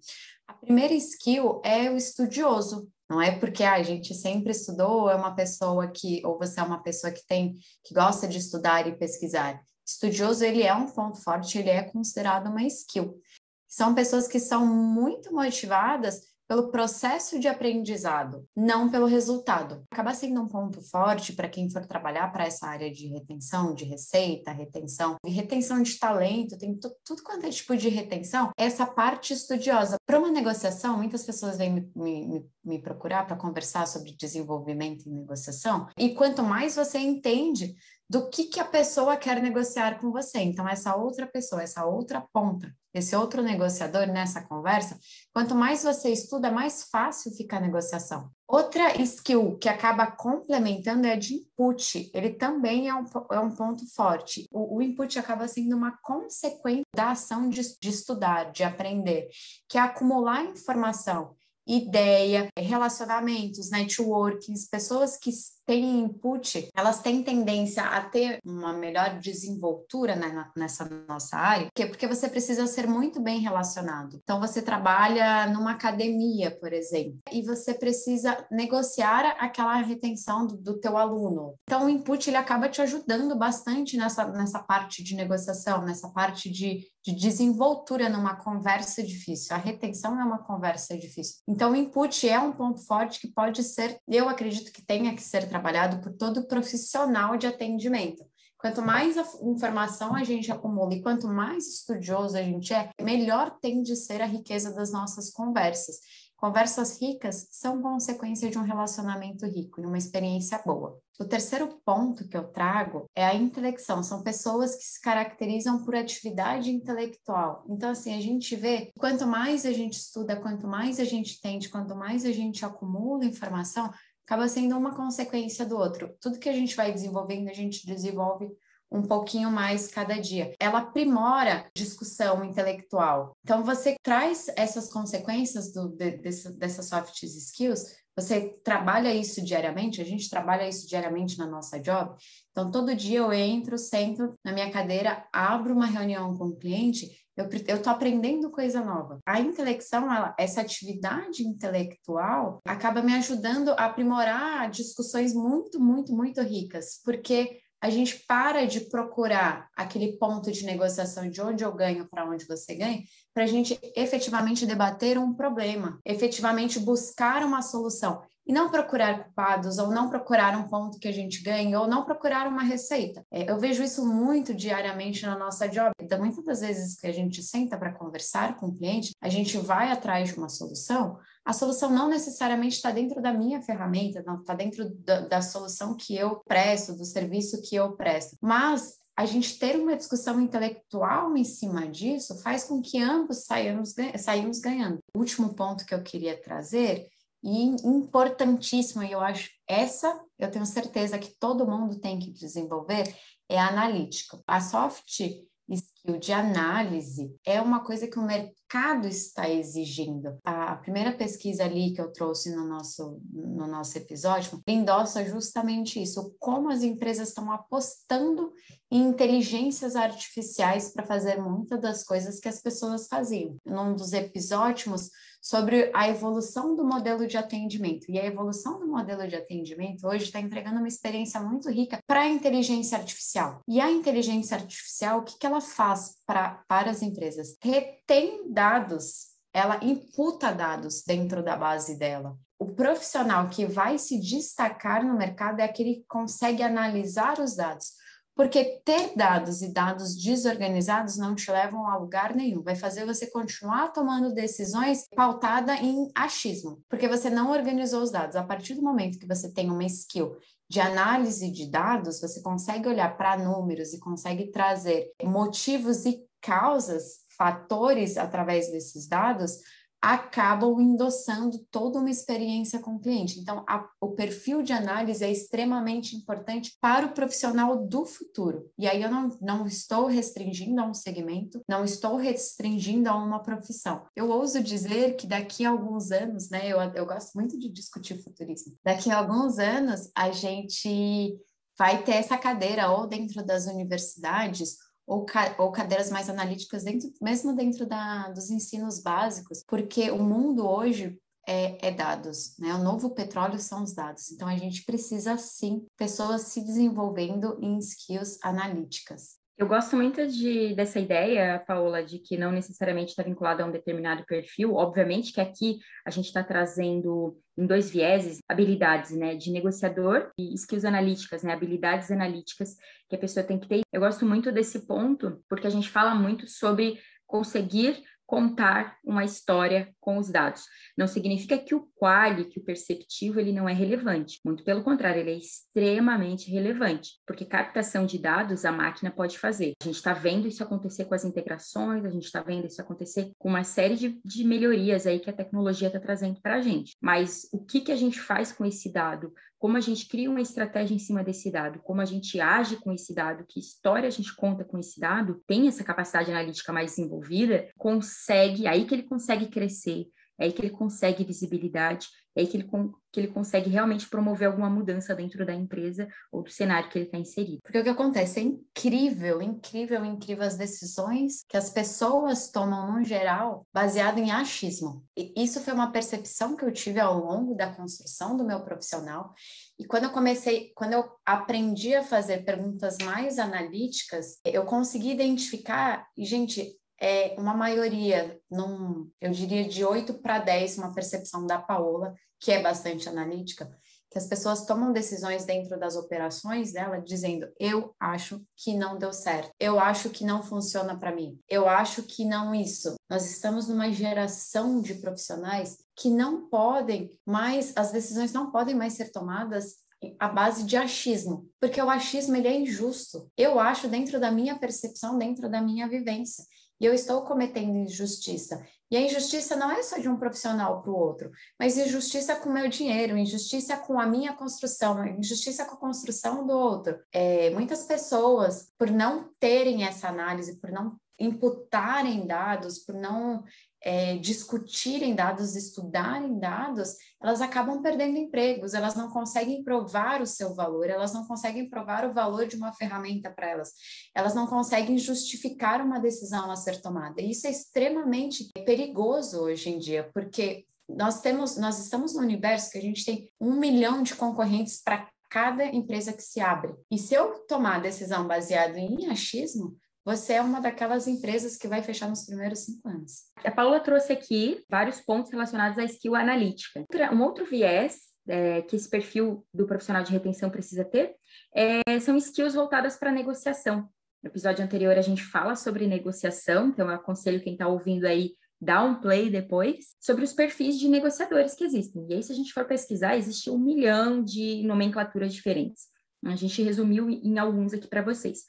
A 0.46 0.52
primeira 0.52 0.92
skill 0.92 1.62
é 1.64 1.90
o 1.90 1.96
estudioso, 1.96 2.86
não 3.08 3.20
é 3.20 3.38
porque 3.38 3.62
ah, 3.62 3.74
a 3.74 3.82
gente 3.82 4.14
sempre 4.14 4.52
estudou, 4.52 5.10
é 5.10 5.14
uma 5.14 5.34
pessoa 5.34 5.88
que, 5.88 6.24
ou 6.24 6.38
você 6.38 6.60
é 6.60 6.62
uma 6.62 6.82
pessoa 6.82 7.12
que 7.12 7.24
tem, 7.26 7.54
que 7.84 7.94
gosta 7.94 8.26
de 8.26 8.38
estudar 8.38 8.86
e 8.86 8.96
pesquisar. 8.96 9.60
Estudioso, 9.86 10.44
ele 10.44 10.62
é 10.62 10.74
um 10.74 10.86
ponto 10.86 11.20
forte, 11.22 11.58
ele 11.58 11.68
é 11.68 11.82
considerado 11.82 12.48
uma 12.48 12.62
skill. 12.62 13.20
São 13.68 13.94
pessoas 13.94 14.26
que 14.26 14.40
são 14.40 14.66
muito 14.66 15.32
motivadas 15.32 16.33
pelo 16.48 16.70
processo 16.70 17.38
de 17.38 17.48
aprendizado, 17.48 18.46
não 18.56 18.90
pelo 18.90 19.06
resultado. 19.06 19.84
Acaba 19.90 20.14
sendo 20.14 20.42
um 20.42 20.48
ponto 20.48 20.80
forte 20.82 21.32
para 21.32 21.48
quem 21.48 21.70
for 21.70 21.84
trabalhar 21.86 22.32
para 22.32 22.46
essa 22.46 22.66
área 22.66 22.90
de 22.90 23.06
retenção 23.08 23.74
de 23.74 23.84
receita, 23.84 24.52
retenção 24.52 25.16
retenção 25.26 25.82
de 25.82 25.98
talento, 25.98 26.58
tem 26.58 26.78
tudo 27.04 27.22
quanto 27.22 27.46
é 27.46 27.50
tipo 27.50 27.76
de 27.76 27.88
retenção, 27.88 28.50
essa 28.56 28.86
parte 28.86 29.32
estudiosa. 29.32 29.96
Para 30.06 30.18
uma 30.18 30.30
negociação, 30.30 30.96
muitas 30.96 31.24
pessoas 31.24 31.58
vêm 31.58 31.72
me, 31.72 31.90
me, 31.94 32.46
me 32.64 32.78
procurar 32.80 33.26
para 33.26 33.36
conversar 33.36 33.86
sobre 33.86 34.16
desenvolvimento 34.16 35.06
e 35.06 35.10
negociação, 35.10 35.86
e 35.98 36.14
quanto 36.14 36.42
mais 36.42 36.76
você 36.76 36.98
entende 36.98 37.74
do 38.08 38.28
que, 38.28 38.44
que 38.44 38.60
a 38.60 38.64
pessoa 38.64 39.16
quer 39.16 39.42
negociar 39.42 39.98
com 39.98 40.12
você. 40.12 40.38
Então, 40.40 40.68
essa 40.68 40.94
outra 40.94 41.26
pessoa, 41.26 41.62
essa 41.62 41.84
outra 41.84 42.24
ponta, 42.32 42.74
esse 42.92 43.16
outro 43.16 43.42
negociador 43.42 44.06
nessa 44.06 44.42
conversa, 44.42 44.98
quanto 45.32 45.54
mais 45.54 45.82
você 45.82 46.10
estuda, 46.10 46.50
mais 46.50 46.84
fácil 46.84 47.32
fica 47.32 47.56
a 47.56 47.60
negociação. 47.60 48.30
Outra 48.46 48.94
skill 49.02 49.58
que 49.58 49.68
acaba 49.68 50.06
complementando 50.06 51.06
é 51.06 51.14
a 51.14 51.18
de 51.18 51.34
input. 51.34 52.10
Ele 52.14 52.30
também 52.30 52.88
é 52.88 52.94
um, 52.94 53.04
é 53.32 53.40
um 53.40 53.50
ponto 53.50 53.84
forte. 53.94 54.46
O, 54.52 54.76
o 54.76 54.82
input 54.82 55.18
acaba 55.18 55.48
sendo 55.48 55.74
uma 55.74 55.98
consequência 56.02 56.84
da 56.94 57.10
ação 57.10 57.48
de, 57.48 57.62
de 57.80 57.88
estudar, 57.88 58.52
de 58.52 58.62
aprender, 58.62 59.28
que 59.68 59.78
é 59.78 59.80
acumular 59.80 60.44
informação 60.44 61.34
ideia, 61.66 62.48
relacionamentos, 62.58 63.70
networkings, 63.70 64.68
pessoas 64.68 65.16
que 65.16 65.30
têm 65.66 66.00
input, 66.00 66.68
elas 66.74 67.00
têm 67.00 67.22
tendência 67.22 67.82
a 67.82 68.00
ter 68.00 68.38
uma 68.44 68.72
melhor 68.72 69.18
desenvoltura 69.18 70.14
né, 70.16 70.46
nessa 70.56 70.84
nossa 71.08 71.36
área, 71.36 71.66
porque, 71.66 71.86
porque 71.86 72.06
você 72.06 72.28
precisa 72.28 72.66
ser 72.66 72.86
muito 72.86 73.20
bem 73.20 73.40
relacionado. 73.40 74.18
Então, 74.22 74.40
você 74.40 74.62
trabalha 74.62 75.46
numa 75.46 75.72
academia, 75.72 76.50
por 76.50 76.72
exemplo, 76.72 77.18
e 77.32 77.42
você 77.42 77.74
precisa 77.74 78.46
negociar 78.50 79.36
aquela 79.38 79.76
retenção 79.76 80.46
do, 80.46 80.56
do 80.56 80.80
teu 80.80 80.96
aluno. 80.96 81.54
Então, 81.62 81.86
o 81.86 81.88
input, 81.88 82.28
ele 82.28 82.36
acaba 82.36 82.68
te 82.68 82.80
ajudando 82.82 83.36
bastante 83.36 83.96
nessa, 83.96 84.26
nessa 84.26 84.60
parte 84.60 85.02
de 85.02 85.14
negociação, 85.14 85.82
nessa 85.84 86.08
parte 86.08 86.50
de 86.50 86.84
de 87.04 87.14
desenvoltura 87.14 88.08
numa 88.08 88.34
conversa 88.34 89.02
difícil. 89.02 89.54
A 89.54 89.58
retenção 89.58 90.18
é 90.18 90.24
uma 90.24 90.38
conversa 90.38 90.96
difícil. 90.96 91.36
Então, 91.46 91.72
o 91.72 91.76
input 91.76 92.26
é 92.26 92.38
um 92.40 92.52
ponto 92.52 92.80
forte 92.80 93.20
que 93.20 93.28
pode 93.28 93.62
ser, 93.62 93.98
eu 94.08 94.26
acredito 94.26 94.72
que 94.72 94.82
tenha 94.82 95.14
que 95.14 95.22
ser 95.22 95.46
trabalhado 95.54 96.00
por 96.00 96.12
todo 96.12 96.48
profissional 96.48 97.36
de 97.36 97.46
atendimento. 97.46 98.24
Quanto 98.58 98.82
mais 98.82 99.16
informação 99.40 100.16
a 100.16 100.24
gente 100.24 100.50
acumula 100.50 100.94
e 100.94 101.02
quanto 101.02 101.28
mais 101.28 101.68
estudioso 101.68 102.36
a 102.36 102.42
gente 102.42 102.74
é, 102.74 102.90
melhor 103.00 103.56
tende 103.60 103.92
a 103.92 103.96
ser 103.96 104.20
a 104.20 104.26
riqueza 104.26 104.74
das 104.74 104.90
nossas 104.90 105.30
conversas. 105.30 105.98
Conversas 106.36 107.00
ricas 107.00 107.46
são 107.52 107.80
consequência 107.80 108.50
de 108.50 108.58
um 108.58 108.62
relacionamento 108.62 109.46
rico 109.46 109.80
e 109.80 109.86
uma 109.86 109.96
experiência 109.96 110.60
boa. 110.66 110.98
O 111.20 111.24
terceiro 111.24 111.68
ponto 111.84 112.26
que 112.26 112.36
eu 112.36 112.48
trago 112.48 113.04
é 113.14 113.24
a 113.24 113.34
intelecção. 113.34 114.02
São 114.02 114.22
pessoas 114.22 114.74
que 114.74 114.82
se 114.82 115.00
caracterizam 115.00 115.84
por 115.84 115.94
atividade 115.94 116.70
intelectual. 116.70 117.64
Então, 117.68 117.90
assim, 117.90 118.16
a 118.16 118.20
gente 118.20 118.56
vê 118.56 118.90
quanto 118.98 119.24
mais 119.24 119.64
a 119.64 119.72
gente 119.72 119.94
estuda, 119.94 120.34
quanto 120.40 120.66
mais 120.66 120.98
a 120.98 121.04
gente 121.04 121.40
tende, 121.40 121.68
quanto 121.68 121.94
mais 121.94 122.24
a 122.24 122.32
gente 122.32 122.64
acumula 122.64 123.24
informação, 123.24 123.90
acaba 124.26 124.48
sendo 124.48 124.76
uma 124.76 124.94
consequência 124.94 125.64
do 125.64 125.76
outro. 125.76 126.14
Tudo 126.20 126.38
que 126.38 126.48
a 126.48 126.52
gente 126.52 126.74
vai 126.74 126.92
desenvolvendo, 126.92 127.48
a 127.48 127.52
gente 127.52 127.86
desenvolve 127.86 128.48
um 128.90 129.02
pouquinho 129.02 129.50
mais 129.50 129.88
cada 129.88 130.20
dia. 130.20 130.54
Ela 130.58 130.78
aprimora 130.78 131.68
discussão 131.74 132.44
intelectual. 132.44 133.36
Então, 133.42 133.64
você 133.64 133.96
traz 134.02 134.46
essas 134.56 134.90
consequências 134.90 135.72
do, 135.72 135.88
de, 135.88 136.12
dessa, 136.18 136.52
dessas 136.52 136.86
soft 136.86 137.22
skills, 137.22 137.84
você 138.16 138.56
trabalha 138.62 139.12
isso 139.12 139.44
diariamente, 139.44 140.00
a 140.00 140.04
gente 140.04 140.30
trabalha 140.30 140.68
isso 140.68 140.86
diariamente 140.86 141.36
na 141.36 141.48
nossa 141.48 141.80
job. 141.80 142.14
Então, 142.52 142.70
todo 142.70 142.94
dia 142.94 143.18
eu 143.18 143.32
entro, 143.32 143.76
sento 143.76 144.34
na 144.44 144.52
minha 144.52 144.70
cadeira, 144.70 145.26
abro 145.32 145.74
uma 145.74 145.86
reunião 145.86 146.36
com 146.36 146.44
o 146.44 146.56
cliente, 146.56 147.23
eu 147.36 147.76
estou 147.76 147.92
aprendendo 147.92 148.50
coisa 148.50 148.84
nova. 148.84 149.18
A 149.26 149.40
intelecção, 149.40 150.12
ela, 150.12 150.34
essa 150.38 150.60
atividade 150.60 151.42
intelectual, 151.42 152.60
acaba 152.64 153.02
me 153.02 153.14
ajudando 153.14 153.70
a 153.70 153.86
aprimorar 153.86 154.70
discussões 154.70 155.34
muito, 155.34 155.80
muito, 155.80 156.14
muito 156.14 156.40
ricas, 156.42 157.00
porque 157.04 157.58
a 157.84 157.90
gente 157.90 158.24
para 158.26 158.66
de 158.66 158.80
procurar 158.80 159.68
aquele 159.76 160.16
ponto 160.16 160.50
de 160.50 160.64
negociação 160.64 161.28
de 161.28 161.42
onde 161.42 161.62
eu 161.62 161.70
ganho 161.70 162.08
para 162.08 162.24
onde 162.24 162.46
você 162.46 162.74
ganha, 162.74 163.02
para 163.34 163.44
a 163.44 163.46
gente 163.46 163.78
efetivamente 163.94 164.64
debater 164.64 165.18
um 165.18 165.34
problema, 165.34 166.00
efetivamente 166.02 166.78
buscar 166.78 167.44
uma 167.44 167.60
solução 167.60 168.22
e 168.46 168.52
não 168.52 168.70
procurar 168.70 169.24
culpados 169.24 169.78
ou 169.78 169.88
não 169.88 170.08
procurar 170.08 170.56
um 170.58 170.68
ponto 170.68 170.98
que 170.98 171.08
a 171.08 171.12
gente 171.12 171.42
ganhe 171.42 171.74
ou 171.74 171.86
não 171.86 172.04
procurar 172.04 172.46
uma 172.46 172.62
receita. 172.62 173.24
É, 173.30 173.50
eu 173.50 173.58
vejo 173.58 173.82
isso 173.82 174.06
muito 174.06 174.54
diariamente 174.54 175.24
na 175.24 175.38
nossa 175.38 175.66
job. 175.68 175.92
Então, 176.00 176.18
muitas 176.18 176.44
das 176.44 176.60
vezes 176.60 176.96
que 176.96 177.06
a 177.06 177.12
gente 177.12 177.42
senta 177.42 177.76
para 177.76 177.92
conversar 177.92 178.56
com 178.56 178.66
o 178.66 178.76
cliente, 178.76 179.12
a 179.20 179.28
gente 179.28 179.56
vai 179.58 179.90
atrás 179.90 180.30
de 180.30 180.38
uma 180.38 180.48
solução, 180.48 181.18
a 181.44 181.52
solução 181.52 181.90
não 181.90 182.08
necessariamente 182.08 182.76
está 182.76 182.90
dentro 182.90 183.20
da 183.20 183.32
minha 183.32 183.60
ferramenta, 183.62 184.22
não 184.26 184.40
está 184.40 184.54
dentro 184.54 184.88
da, 184.96 185.20
da 185.20 185.42
solução 185.42 185.96
que 185.96 186.16
eu 186.16 186.40
presto, 186.46 186.94
do 186.94 187.04
serviço 187.04 187.60
que 187.62 187.76
eu 187.76 187.92
presto. 187.92 188.36
Mas 188.40 188.94
a 189.16 189.26
gente 189.26 189.58
ter 189.58 189.76
uma 189.76 189.96
discussão 189.96 190.40
intelectual 190.40 191.36
em 191.36 191.44
cima 191.44 191.86
disso 191.86 192.36
faz 192.42 192.64
com 192.64 192.82
que 192.82 193.00
ambos 193.00 193.44
saiamos, 193.44 193.94
saímos 194.18 194.58
ganhando. 194.58 194.98
O 195.14 195.20
último 195.20 195.54
ponto 195.54 195.84
que 195.86 195.94
eu 195.94 196.02
queria 196.02 196.40
trazer, 196.40 197.06
e 197.44 197.76
importantíssimo, 197.86 199.02
e 199.02 199.12
eu 199.12 199.20
acho 199.20 199.50
essa, 199.68 200.18
eu 200.38 200.50
tenho 200.50 200.64
certeza 200.64 201.18
que 201.18 201.38
todo 201.38 201.66
mundo 201.66 202.00
tem 202.00 202.18
que 202.18 202.32
desenvolver, 202.32 203.14
é 203.48 203.58
a 203.58 203.68
analítica. 203.68 204.42
A 204.46 204.62
soft 204.62 205.20
skill 205.68 206.18
de 206.18 206.32
análise 206.32 207.36
é 207.44 207.60
uma 207.60 207.84
coisa 207.84 208.08
que 208.08 208.18
o 208.18 208.22
mercado 208.22 208.54
mercado 208.74 209.06
está 209.06 209.48
exigindo. 209.48 210.36
A 210.44 210.74
primeira 210.76 211.12
pesquisa 211.12 211.64
ali 211.64 211.92
que 211.92 212.00
eu 212.00 212.12
trouxe 212.12 212.54
no 212.54 212.66
nosso, 212.66 213.20
no 213.32 213.68
nosso 213.68 213.96
episódio 213.96 214.60
endossa 214.66 215.24
justamente 215.24 216.02
isso, 216.02 216.34
como 216.40 216.70
as 216.70 216.82
empresas 216.82 217.28
estão 217.28 217.52
apostando 217.52 218.52
em 218.90 219.08
inteligências 219.08 219.94
artificiais 219.94 220.92
para 220.92 221.06
fazer 221.06 221.40
muitas 221.40 221.80
das 221.80 222.04
coisas 222.04 222.40
que 222.40 222.48
as 222.48 222.60
pessoas 222.60 223.06
faziam. 223.06 223.56
Num 223.64 223.94
dos 223.94 224.12
episódios 224.12 225.10
sobre 225.44 225.90
a 225.92 226.08
evolução 226.08 226.74
do 226.74 226.82
modelo 226.82 227.26
de 227.26 227.36
atendimento. 227.36 228.10
E 228.10 228.18
a 228.18 228.24
evolução 228.24 228.80
do 228.80 228.86
modelo 228.86 229.28
de 229.28 229.36
atendimento 229.36 230.06
hoje 230.06 230.24
está 230.24 230.40
entregando 230.40 230.78
uma 230.78 230.88
experiência 230.88 231.38
muito 231.38 231.68
rica 231.70 231.98
para 232.06 232.20
a 232.20 232.28
inteligência 232.28 232.96
artificial. 232.96 233.60
E 233.68 233.78
a 233.78 233.90
inteligência 233.90 234.56
artificial, 234.56 235.18
o 235.18 235.22
que, 235.22 235.38
que 235.38 235.46
ela 235.46 235.60
faz 235.60 236.16
pra, 236.26 236.64
para 236.66 236.90
as 236.90 237.02
empresas? 237.02 237.58
Retém 237.62 238.50
dados 238.64 239.34
ela 239.52 239.78
imputa 239.82 240.52
dados 240.52 241.04
dentro 241.06 241.42
da 241.42 241.56
base 241.56 241.96
dela. 241.96 242.36
O 242.58 242.72
profissional 242.72 243.48
que 243.48 243.66
vai 243.66 243.98
se 243.98 244.18
destacar 244.18 245.04
no 245.04 245.16
mercado 245.16 245.60
é 245.60 245.64
aquele 245.64 245.96
que 245.96 246.04
consegue 246.08 246.62
analisar 246.62 247.38
os 247.38 247.54
dados. 247.54 247.92
Porque 248.34 248.82
ter 248.84 249.14
dados 249.14 249.62
e 249.62 249.72
dados 249.72 250.16
desorganizados 250.16 251.16
não 251.16 251.36
te 251.36 251.48
levam 251.52 251.86
a 251.86 251.96
lugar 251.96 252.34
nenhum. 252.34 252.62
Vai 252.62 252.74
fazer 252.74 253.06
você 253.06 253.30
continuar 253.30 253.92
tomando 253.92 254.34
decisões 254.34 255.06
pautada 255.14 255.76
em 255.76 256.10
achismo, 256.16 256.82
porque 256.88 257.06
você 257.06 257.30
não 257.30 257.52
organizou 257.52 258.02
os 258.02 258.10
dados. 258.10 258.34
A 258.34 258.42
partir 258.42 258.74
do 258.74 258.82
momento 258.82 259.20
que 259.20 259.28
você 259.28 259.52
tem 259.52 259.70
uma 259.70 259.84
skill 259.84 260.36
de 260.68 260.80
análise 260.80 261.48
de 261.48 261.70
dados, 261.70 262.20
você 262.20 262.42
consegue 262.42 262.88
olhar 262.88 263.16
para 263.16 263.38
números 263.38 263.92
e 263.92 264.00
consegue 264.00 264.50
trazer 264.50 265.12
motivos 265.22 266.04
e 266.04 266.26
causas, 266.40 267.23
fatores 267.36 268.16
através 268.16 268.70
desses 268.70 269.06
dados 269.06 269.58
acabam 270.04 270.78
endossando 270.82 271.58
toda 271.70 271.98
uma 271.98 272.10
experiência 272.10 272.78
com 272.78 272.96
o 272.96 273.00
cliente. 273.00 273.40
Então, 273.40 273.64
a, 273.66 273.88
o 273.98 274.10
perfil 274.10 274.62
de 274.62 274.70
análise 274.70 275.24
é 275.24 275.32
extremamente 275.32 276.14
importante 276.14 276.76
para 276.78 277.06
o 277.06 277.14
profissional 277.14 277.86
do 277.86 278.04
futuro. 278.04 278.70
E 278.78 278.86
aí 278.86 279.02
eu 279.02 279.10
não, 279.10 279.30
não 279.40 279.66
estou 279.66 280.04
restringindo 280.04 280.78
a 280.78 280.86
um 280.86 280.92
segmento, 280.92 281.62
não 281.66 281.84
estou 281.84 282.16
restringindo 282.16 283.08
a 283.08 283.16
uma 283.16 283.42
profissão. 283.42 284.04
Eu 284.14 284.28
ouso 284.28 284.62
dizer 284.62 285.16
que 285.16 285.26
daqui 285.26 285.64
a 285.64 285.70
alguns 285.70 286.10
anos, 286.10 286.50
né, 286.50 286.68
eu, 286.68 286.78
eu 286.94 287.06
gosto 287.06 287.32
muito 287.34 287.58
de 287.58 287.70
discutir 287.70 288.22
futurismo, 288.22 288.74
daqui 288.84 289.10
a 289.10 289.16
alguns 289.16 289.58
anos 289.58 290.10
a 290.14 290.30
gente 290.30 291.34
vai 291.78 292.02
ter 292.02 292.16
essa 292.16 292.36
cadeira 292.36 292.90
ou 292.90 293.06
dentro 293.06 293.42
das 293.44 293.66
universidades 293.66 294.76
ou, 295.06 295.24
ca 295.24 295.54
ou 295.58 295.70
cadeiras 295.70 296.10
mais 296.10 296.28
analíticas 296.28 296.84
dentro, 296.84 297.12
mesmo 297.20 297.54
dentro 297.54 297.86
da, 297.86 298.28
dos 298.30 298.50
ensinos 298.50 299.00
básicos, 299.00 299.62
porque 299.66 300.10
o 300.10 300.22
mundo 300.22 300.66
hoje 300.66 301.18
é, 301.46 301.88
é, 301.88 301.90
dados, 301.90 302.56
né? 302.58 302.74
O 302.74 302.82
novo 302.82 303.10
petróleo 303.10 303.58
são 303.58 303.82
os 303.82 303.92
dados. 303.92 304.30
Então 304.30 304.48
a 304.48 304.56
gente 304.56 304.84
precisa 304.84 305.36
sim 305.36 305.84
pessoas 305.96 306.42
se 306.42 306.62
desenvolvendo 306.62 307.58
em 307.60 307.78
skills 307.78 308.38
analíticas. 308.42 309.36
Eu 309.56 309.68
gosto 309.68 309.94
muito 309.94 310.26
de, 310.26 310.74
dessa 310.74 310.98
ideia, 310.98 311.62
Paola, 311.64 312.02
de 312.02 312.18
que 312.18 312.36
não 312.36 312.50
necessariamente 312.50 313.10
está 313.10 313.22
vinculado 313.22 313.62
a 313.62 313.66
um 313.66 313.70
determinado 313.70 314.24
perfil. 314.26 314.74
Obviamente 314.74 315.32
que 315.32 315.40
aqui 315.40 315.78
a 316.04 316.10
gente 316.10 316.26
está 316.26 316.42
trazendo 316.42 317.38
em 317.56 317.64
dois 317.64 317.88
vieses 317.88 318.40
habilidades, 318.48 319.12
né, 319.12 319.36
de 319.36 319.52
negociador 319.52 320.32
e 320.36 320.52
skills 320.54 320.84
analíticas, 320.84 321.44
né, 321.44 321.52
habilidades 321.52 322.10
analíticas 322.10 322.74
que 323.08 323.14
a 323.14 323.18
pessoa 323.18 323.46
tem 323.46 323.60
que 323.60 323.68
ter. 323.68 323.82
Eu 323.92 324.00
gosto 324.00 324.26
muito 324.26 324.50
desse 324.50 324.88
ponto 324.88 325.40
porque 325.48 325.68
a 325.68 325.70
gente 325.70 325.88
fala 325.88 326.16
muito 326.16 326.48
sobre 326.48 326.98
conseguir 327.24 328.02
contar 328.26 328.96
uma 329.04 329.22
história 329.22 329.93
com 330.04 330.18
os 330.18 330.28
dados. 330.28 330.64
Não 330.96 331.06
significa 331.06 331.56
que 331.56 331.74
o 331.74 331.88
quali, 331.96 332.44
que 332.44 332.58
o 332.58 332.62
perceptivo, 332.62 333.40
ele 333.40 333.52
não 333.52 333.66
é 333.66 333.72
relevante. 333.72 334.38
Muito 334.44 334.62
pelo 334.62 334.84
contrário, 334.84 335.20
ele 335.20 335.30
é 335.30 335.38
extremamente 335.38 336.50
relevante, 336.50 337.12
porque 337.26 337.46
captação 337.46 338.04
de 338.04 338.18
dados 338.18 338.66
a 338.66 338.70
máquina 338.70 339.10
pode 339.10 339.38
fazer. 339.38 339.72
A 339.80 339.84
gente 339.84 339.96
está 339.96 340.12
vendo 340.12 340.46
isso 340.46 340.62
acontecer 340.62 341.06
com 341.06 341.14
as 341.14 341.24
integrações, 341.24 342.04
a 342.04 342.10
gente 342.10 342.24
está 342.24 342.42
vendo 342.42 342.66
isso 342.66 342.82
acontecer 342.82 343.32
com 343.38 343.48
uma 343.48 343.64
série 343.64 343.96
de, 343.96 344.20
de 344.22 344.44
melhorias 344.44 345.06
aí 345.06 345.18
que 345.18 345.30
a 345.30 345.34
tecnologia 345.34 345.88
está 345.88 345.98
trazendo 345.98 346.38
para 346.42 346.56
a 346.56 346.60
gente. 346.60 346.94
Mas 347.00 347.48
o 347.50 347.64
que, 347.64 347.80
que 347.80 347.92
a 347.92 347.96
gente 347.96 348.20
faz 348.20 348.52
com 348.52 348.66
esse 348.66 348.92
dado? 348.92 349.32
como 349.64 349.78
a 349.78 349.80
gente 349.80 350.06
cria 350.08 350.28
uma 350.28 350.42
estratégia 350.42 350.94
em 350.94 350.98
cima 350.98 351.24
desse 351.24 351.50
dado, 351.50 351.78
como 351.78 352.02
a 352.02 352.04
gente 352.04 352.38
age 352.38 352.76
com 352.76 352.92
esse 352.92 353.14
dado, 353.14 353.46
que 353.48 353.58
história 353.58 354.06
a 354.06 354.10
gente 354.10 354.36
conta 354.36 354.62
com 354.62 354.78
esse 354.78 355.00
dado, 355.00 355.42
tem 355.46 355.66
essa 355.66 355.82
capacidade 355.82 356.30
analítica 356.30 356.70
mais 356.70 356.90
desenvolvida, 356.90 357.70
consegue, 357.78 358.66
aí 358.66 358.84
que 358.84 358.94
ele 358.94 359.04
consegue 359.04 359.46
crescer, 359.46 359.93
é 360.38 360.44
aí 360.44 360.52
que 360.52 360.60
ele 360.60 360.70
consegue 360.70 361.24
visibilidade, 361.24 362.08
é 362.36 362.40
aí 362.40 362.46
que 362.46 362.56
ele, 362.56 362.68
que 363.12 363.20
ele 363.20 363.28
consegue 363.28 363.70
realmente 363.70 364.08
promover 364.08 364.48
alguma 364.48 364.68
mudança 364.68 365.14
dentro 365.14 365.46
da 365.46 365.54
empresa 365.54 366.08
ou 366.32 366.42
do 366.42 366.50
cenário 366.50 366.90
que 366.90 366.98
ele 366.98 367.06
está 367.06 367.16
inserido. 367.16 367.60
Porque 367.62 367.78
o 367.78 367.84
que 367.84 367.88
acontece 367.88 368.40
é 368.40 368.42
incrível, 368.42 369.40
incrível, 369.40 370.04
incrível 370.04 370.44
as 370.44 370.56
decisões 370.56 371.44
que 371.48 371.56
as 371.56 371.70
pessoas 371.70 372.50
tomam 372.50 372.92
no 372.92 373.04
geral 373.04 373.66
baseado 373.72 374.18
em 374.18 374.32
achismo. 374.32 375.04
E 375.16 375.32
isso 375.36 375.60
foi 375.60 375.72
uma 375.72 375.92
percepção 375.92 376.56
que 376.56 376.64
eu 376.64 376.72
tive 376.72 376.98
ao 376.98 377.18
longo 377.18 377.54
da 377.54 377.72
construção 377.72 378.36
do 378.36 378.44
meu 378.44 378.60
profissional. 378.64 379.32
E 379.78 379.84
quando 379.84 380.04
eu 380.04 380.10
comecei, 380.10 380.72
quando 380.74 380.94
eu 380.94 381.08
aprendi 381.24 381.94
a 381.94 382.02
fazer 382.02 382.44
perguntas 382.44 382.98
mais 382.98 383.38
analíticas, 383.38 384.40
eu 384.44 384.64
consegui 384.64 385.12
identificar, 385.12 386.08
gente, 386.18 386.76
é 387.00 387.34
uma 387.38 387.54
maioria, 387.54 388.38
num, 388.50 389.10
eu 389.20 389.30
diria 389.30 389.68
de 389.68 389.84
8 389.84 390.14
para 390.14 390.38
10, 390.38 390.78
uma 390.78 390.94
percepção 390.94 391.46
da 391.46 391.58
Paola, 391.58 392.14
que 392.40 392.52
é 392.52 392.62
bastante 392.62 393.08
analítica, 393.08 393.70
que 394.10 394.18
as 394.18 394.26
pessoas 394.28 394.64
tomam 394.64 394.92
decisões 394.92 395.44
dentro 395.44 395.78
das 395.78 395.96
operações 395.96 396.72
dela 396.72 397.00
dizendo: 397.00 397.48
eu 397.58 397.92
acho 397.98 398.40
que 398.56 398.76
não 398.76 398.96
deu 398.96 399.12
certo, 399.12 399.50
eu 399.58 399.80
acho 399.80 400.08
que 400.10 400.24
não 400.24 400.42
funciona 400.42 400.96
para 400.96 401.14
mim, 401.14 401.38
eu 401.48 401.68
acho 401.68 402.04
que 402.04 402.24
não 402.24 402.54
isso. 402.54 402.94
Nós 403.10 403.28
estamos 403.28 403.66
numa 403.66 403.90
geração 403.90 404.80
de 404.80 404.94
profissionais 404.94 405.78
que 405.96 406.08
não 406.08 406.48
podem 406.48 407.10
mais, 407.26 407.72
as 407.76 407.90
decisões 407.90 408.32
não 408.32 408.52
podem 408.52 408.74
mais 408.74 408.92
ser 408.92 409.10
tomadas 409.10 409.82
à 410.18 410.28
base 410.28 410.64
de 410.64 410.76
achismo, 410.76 411.48
porque 411.58 411.82
o 411.82 411.90
achismo 411.90 412.36
ele 412.36 412.48
é 412.48 412.56
injusto. 412.60 413.28
Eu 413.36 413.58
acho 413.58 413.88
dentro 413.88 414.20
da 414.20 414.30
minha 414.30 414.56
percepção, 414.56 415.18
dentro 415.18 415.48
da 415.48 415.60
minha 415.60 415.88
vivência 415.88 416.44
e 416.80 416.86
eu 416.86 416.92
estou 416.92 417.22
cometendo 417.22 417.76
injustiça. 417.76 418.64
E 418.90 418.96
a 418.96 419.00
injustiça 419.00 419.56
não 419.56 419.70
é 419.70 419.82
só 419.82 419.98
de 419.98 420.08
um 420.08 420.16
profissional 420.16 420.82
para 420.82 420.90
o 420.90 420.96
outro, 420.96 421.30
mas 421.58 421.76
injustiça 421.76 422.36
com 422.36 422.48
o 422.48 422.52
meu 422.52 422.68
dinheiro, 422.68 423.16
injustiça 423.16 423.76
com 423.76 423.98
a 423.98 424.06
minha 424.06 424.34
construção, 424.34 425.04
injustiça 425.06 425.64
com 425.64 425.74
a 425.74 425.80
construção 425.80 426.46
do 426.46 426.52
outro. 426.52 426.98
É, 427.12 427.50
muitas 427.50 427.84
pessoas, 427.84 428.68
por 428.78 428.90
não 428.90 429.30
terem 429.40 429.84
essa 429.84 430.08
análise, 430.08 430.60
por 430.60 430.70
não 430.70 430.96
imputarem 431.18 432.26
dados, 432.26 432.78
por 432.78 432.94
não 432.94 433.44
é, 433.84 434.16
discutirem 434.16 435.14
dados, 435.14 435.54
estudarem 435.54 436.38
dados, 436.38 436.96
elas 437.22 437.42
acabam 437.42 437.82
perdendo 437.82 438.16
empregos, 438.16 438.72
elas 438.72 438.94
não 438.94 439.10
conseguem 439.10 439.62
provar 439.62 440.22
o 440.22 440.26
seu 440.26 440.54
valor, 440.54 440.88
elas 440.88 441.12
não 441.12 441.26
conseguem 441.26 441.68
provar 441.68 442.08
o 442.08 442.14
valor 442.14 442.46
de 442.46 442.56
uma 442.56 442.72
ferramenta 442.72 443.30
para 443.30 443.50
elas, 443.50 443.72
elas 444.14 444.34
não 444.34 444.46
conseguem 444.46 444.96
justificar 444.96 445.84
uma 445.84 445.98
decisão 445.98 446.50
a 446.50 446.56
ser 446.56 446.80
tomada. 446.80 447.20
E 447.20 447.30
isso 447.30 447.46
é 447.46 447.50
extremamente 447.50 448.50
perigoso 448.64 449.42
hoje 449.42 449.68
em 449.68 449.78
dia, 449.78 450.10
porque 450.14 450.64
nós 450.88 451.20
temos, 451.20 451.58
nós 451.58 451.78
estamos 451.78 452.14
no 452.14 452.22
universo 452.22 452.70
que 452.70 452.78
a 452.78 452.82
gente 452.82 453.04
tem 453.04 453.30
um 453.38 453.54
milhão 453.54 454.02
de 454.02 454.14
concorrentes 454.14 454.82
para 454.82 455.08
cada 455.30 455.64
empresa 455.66 456.12
que 456.12 456.22
se 456.22 456.40
abre. 456.40 456.72
E 456.90 456.96
se 456.96 457.12
eu 457.12 457.40
tomar 457.46 457.80
decisão 457.82 458.26
baseada 458.26 458.78
em 458.78 459.10
achismo, 459.10 459.76
você 460.04 460.34
é 460.34 460.42
uma 460.42 460.60
daquelas 460.60 461.06
empresas 461.06 461.56
que 461.56 461.66
vai 461.66 461.82
fechar 461.82 462.08
nos 462.08 462.26
primeiros 462.26 462.60
cinco 462.60 462.88
anos. 462.88 463.22
A 463.42 463.50
Paula 463.50 463.80
trouxe 463.80 464.12
aqui 464.12 464.62
vários 464.68 465.00
pontos 465.00 465.30
relacionados 465.30 465.78
à 465.78 465.84
skill 465.84 466.14
analítica. 466.14 466.84
Um 467.12 467.22
outro 467.22 467.46
viés 467.46 468.00
é, 468.28 468.62
que 468.62 468.76
esse 468.76 468.88
perfil 468.88 469.46
do 469.52 469.66
profissional 469.66 470.02
de 470.02 470.12
retenção 470.12 470.50
precisa 470.50 470.84
ter 470.84 471.14
é, 471.54 471.98
são 472.00 472.16
skills 472.16 472.54
voltadas 472.54 472.96
para 472.96 473.10
negociação. 473.10 473.88
No 474.22 474.30
episódio 474.30 474.64
anterior 474.64 474.96
a 474.96 475.02
gente 475.02 475.22
fala 475.22 475.56
sobre 475.56 475.86
negociação, 475.86 476.68
então 476.68 476.88
eu 476.88 476.94
aconselho 476.94 477.42
quem 477.42 477.54
está 477.54 477.68
ouvindo 477.68 478.06
aí 478.06 478.32
dar 478.60 478.82
um 478.82 479.00
play 479.00 479.28
depois 479.28 479.94
sobre 480.00 480.24
os 480.24 480.32
perfis 480.32 480.78
de 480.78 480.88
negociadores 480.88 481.54
que 481.54 481.64
existem. 481.64 482.06
E 482.08 482.14
aí, 482.14 482.22
se 482.22 482.32
a 482.32 482.34
gente 482.34 482.52
for 482.52 482.64
pesquisar, 482.64 483.16
existe 483.16 483.50
um 483.50 483.58
milhão 483.58 484.22
de 484.22 484.62
nomenclaturas 484.62 485.34
diferentes. 485.34 485.88
A 486.24 486.34
gente 486.34 486.62
resumiu 486.62 487.10
em 487.10 487.38
alguns 487.38 487.74
aqui 487.74 487.86
para 487.86 488.00
vocês 488.00 488.44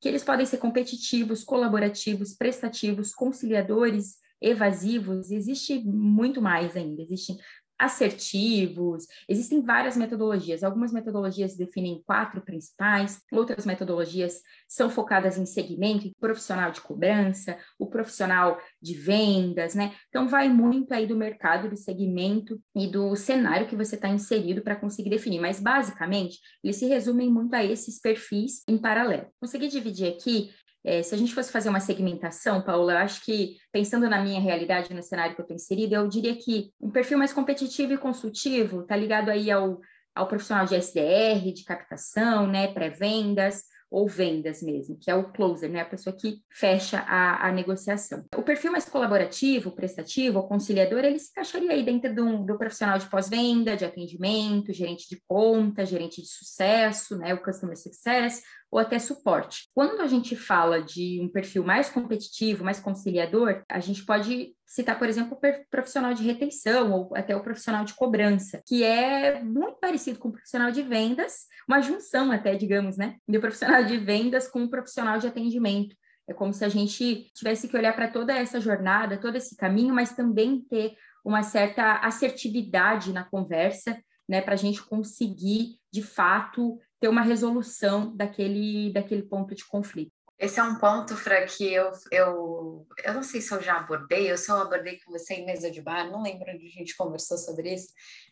que 0.00 0.08
eles 0.08 0.22
podem 0.22 0.46
ser 0.46 0.58
competitivos, 0.58 1.42
colaborativos, 1.44 2.34
prestativos, 2.34 3.14
conciliadores, 3.14 4.16
evasivos, 4.40 5.30
existe 5.30 5.80
muito 5.80 6.40
mais 6.40 6.76
ainda, 6.76 7.02
existem 7.02 7.36
assertivos. 7.78 9.06
Existem 9.28 9.62
várias 9.62 9.96
metodologias. 9.96 10.64
Algumas 10.64 10.92
metodologias 10.92 11.56
definem 11.56 12.02
quatro 12.04 12.40
principais, 12.40 13.20
outras 13.30 13.64
metodologias 13.64 14.40
são 14.66 14.90
focadas 14.90 15.38
em 15.38 15.46
segmento, 15.46 16.10
profissional 16.20 16.70
de 16.70 16.80
cobrança, 16.80 17.56
o 17.78 17.86
profissional 17.86 18.58
de 18.82 18.94
vendas, 18.94 19.74
né? 19.74 19.94
Então, 20.08 20.28
vai 20.28 20.48
muito 20.48 20.92
aí 20.92 21.06
do 21.06 21.16
mercado, 21.16 21.68
do 21.68 21.76
segmento 21.76 22.60
e 22.74 22.86
do 22.86 23.14
cenário 23.16 23.68
que 23.68 23.76
você 23.76 23.94
está 23.94 24.08
inserido 24.08 24.62
para 24.62 24.76
conseguir 24.76 25.10
definir. 25.10 25.40
Mas, 25.40 25.60
basicamente, 25.60 26.38
eles 26.62 26.76
se 26.76 26.86
resumem 26.86 27.30
muito 27.30 27.54
a 27.54 27.64
esses 27.64 28.00
perfis 28.00 28.62
em 28.68 28.76
paralelo. 28.76 29.28
Consegui 29.40 29.68
dividir 29.68 30.08
aqui 30.08 30.50
é, 30.84 31.02
se 31.02 31.14
a 31.14 31.18
gente 31.18 31.34
fosse 31.34 31.52
fazer 31.52 31.68
uma 31.68 31.80
segmentação, 31.80 32.62
Paula, 32.62 32.92
eu 32.92 32.98
acho 32.98 33.24
que, 33.24 33.56
pensando 33.72 34.08
na 34.08 34.22
minha 34.22 34.40
realidade, 34.40 34.94
no 34.94 35.02
cenário 35.02 35.34
que 35.34 35.40
eu 35.40 35.44
estou 35.44 35.56
inserida, 35.56 35.96
eu 35.96 36.08
diria 36.08 36.36
que 36.36 36.70
um 36.80 36.90
perfil 36.90 37.18
mais 37.18 37.32
competitivo 37.32 37.92
e 37.92 37.98
consultivo 37.98 38.82
está 38.82 38.96
ligado 38.96 39.28
aí 39.30 39.50
ao, 39.50 39.80
ao 40.14 40.28
profissional 40.28 40.66
de 40.66 40.76
SDR, 40.76 41.52
de 41.52 41.64
captação, 41.64 42.46
né, 42.46 42.68
pré-vendas, 42.68 43.64
ou 43.90 44.06
vendas 44.06 44.62
mesmo, 44.62 44.98
que 44.98 45.10
é 45.10 45.14
o 45.14 45.32
closer, 45.32 45.70
né? 45.70 45.80
A 45.80 45.86
pessoa 45.86 46.14
que 46.14 46.42
fecha 46.50 46.98
a, 47.00 47.48
a 47.48 47.52
negociação. 47.52 48.24
O 48.36 48.42
perfil 48.42 48.70
mais 48.70 48.84
colaborativo, 48.84 49.72
prestativo, 49.72 50.46
conciliador, 50.46 51.04
ele 51.04 51.18
se 51.18 51.30
encaixaria 51.30 51.72
aí 51.72 51.82
dentro 51.82 52.14
do 52.44 52.58
profissional 52.58 52.98
de 52.98 53.08
pós-venda, 53.08 53.76
de 53.76 53.84
atendimento, 53.84 54.72
gerente 54.72 55.08
de 55.08 55.22
conta, 55.26 55.86
gerente 55.86 56.20
de 56.20 56.28
sucesso, 56.28 57.16
né? 57.16 57.32
O 57.32 57.42
customer 57.42 57.76
success, 57.76 58.42
ou 58.70 58.78
até 58.78 58.98
suporte. 58.98 59.68
Quando 59.74 60.00
a 60.00 60.06
gente 60.06 60.36
fala 60.36 60.82
de 60.82 61.20
um 61.22 61.28
perfil 61.28 61.64
mais 61.64 61.88
competitivo, 61.88 62.64
mais 62.64 62.78
conciliador, 62.78 63.62
a 63.68 63.80
gente 63.80 64.04
pode 64.04 64.54
citar, 64.66 64.98
por 64.98 65.08
exemplo, 65.08 65.36
o 65.36 65.70
profissional 65.70 66.12
de 66.12 66.22
retenção 66.22 66.92
ou 66.92 67.16
até 67.16 67.34
o 67.34 67.42
profissional 67.42 67.84
de 67.84 67.94
cobrança, 67.94 68.62
que 68.66 68.84
é 68.84 69.42
muito 69.42 69.78
parecido 69.80 70.18
com 70.18 70.28
o 70.28 70.32
profissional 70.32 70.70
de 70.70 70.82
vendas, 70.82 71.46
uma 71.66 71.80
junção 71.80 72.30
até, 72.30 72.54
digamos, 72.54 72.96
né, 72.96 73.16
do 73.26 73.40
profissional 73.40 73.82
de 73.84 73.96
vendas 73.96 74.46
com 74.46 74.64
o 74.64 74.70
profissional 74.70 75.18
de 75.18 75.26
atendimento. 75.26 75.96
É 76.28 76.34
como 76.34 76.52
se 76.52 76.62
a 76.64 76.68
gente 76.68 77.30
tivesse 77.34 77.68
que 77.68 77.76
olhar 77.76 77.96
para 77.96 78.08
toda 78.08 78.34
essa 78.34 78.60
jornada, 78.60 79.16
todo 79.16 79.36
esse 79.36 79.56
caminho, 79.56 79.94
mas 79.94 80.14
também 80.14 80.60
ter 80.68 80.94
uma 81.24 81.42
certa 81.42 82.00
assertividade 82.00 83.12
na 83.12 83.24
conversa, 83.24 83.98
né, 84.28 84.42
para 84.42 84.52
a 84.52 84.58
gente 84.58 84.82
conseguir, 84.82 85.78
de 85.90 86.02
fato, 86.02 86.78
ter 87.00 87.08
uma 87.08 87.22
resolução 87.22 88.14
daquele, 88.16 88.92
daquele 88.92 89.22
ponto 89.22 89.54
de 89.54 89.66
conflito. 89.66 90.12
Esse 90.38 90.60
é 90.60 90.62
um 90.62 90.76
ponto, 90.76 91.16
Fra, 91.16 91.44
que 91.46 91.72
eu, 91.72 91.90
eu, 92.12 92.86
eu 93.02 93.14
não 93.14 93.24
sei 93.24 93.40
se 93.40 93.52
eu 93.52 93.60
já 93.60 93.76
abordei, 93.76 94.30
eu 94.30 94.38
só 94.38 94.62
abordei 94.62 95.00
com 95.00 95.10
você 95.10 95.34
em 95.34 95.46
mesa 95.46 95.68
de 95.68 95.82
bar, 95.82 96.08
não 96.08 96.22
lembro 96.22 96.52
onde 96.52 96.64
a 96.64 96.70
gente 96.70 96.96
conversou 96.96 97.36
sobre 97.36 97.74
isso, 97.74 97.88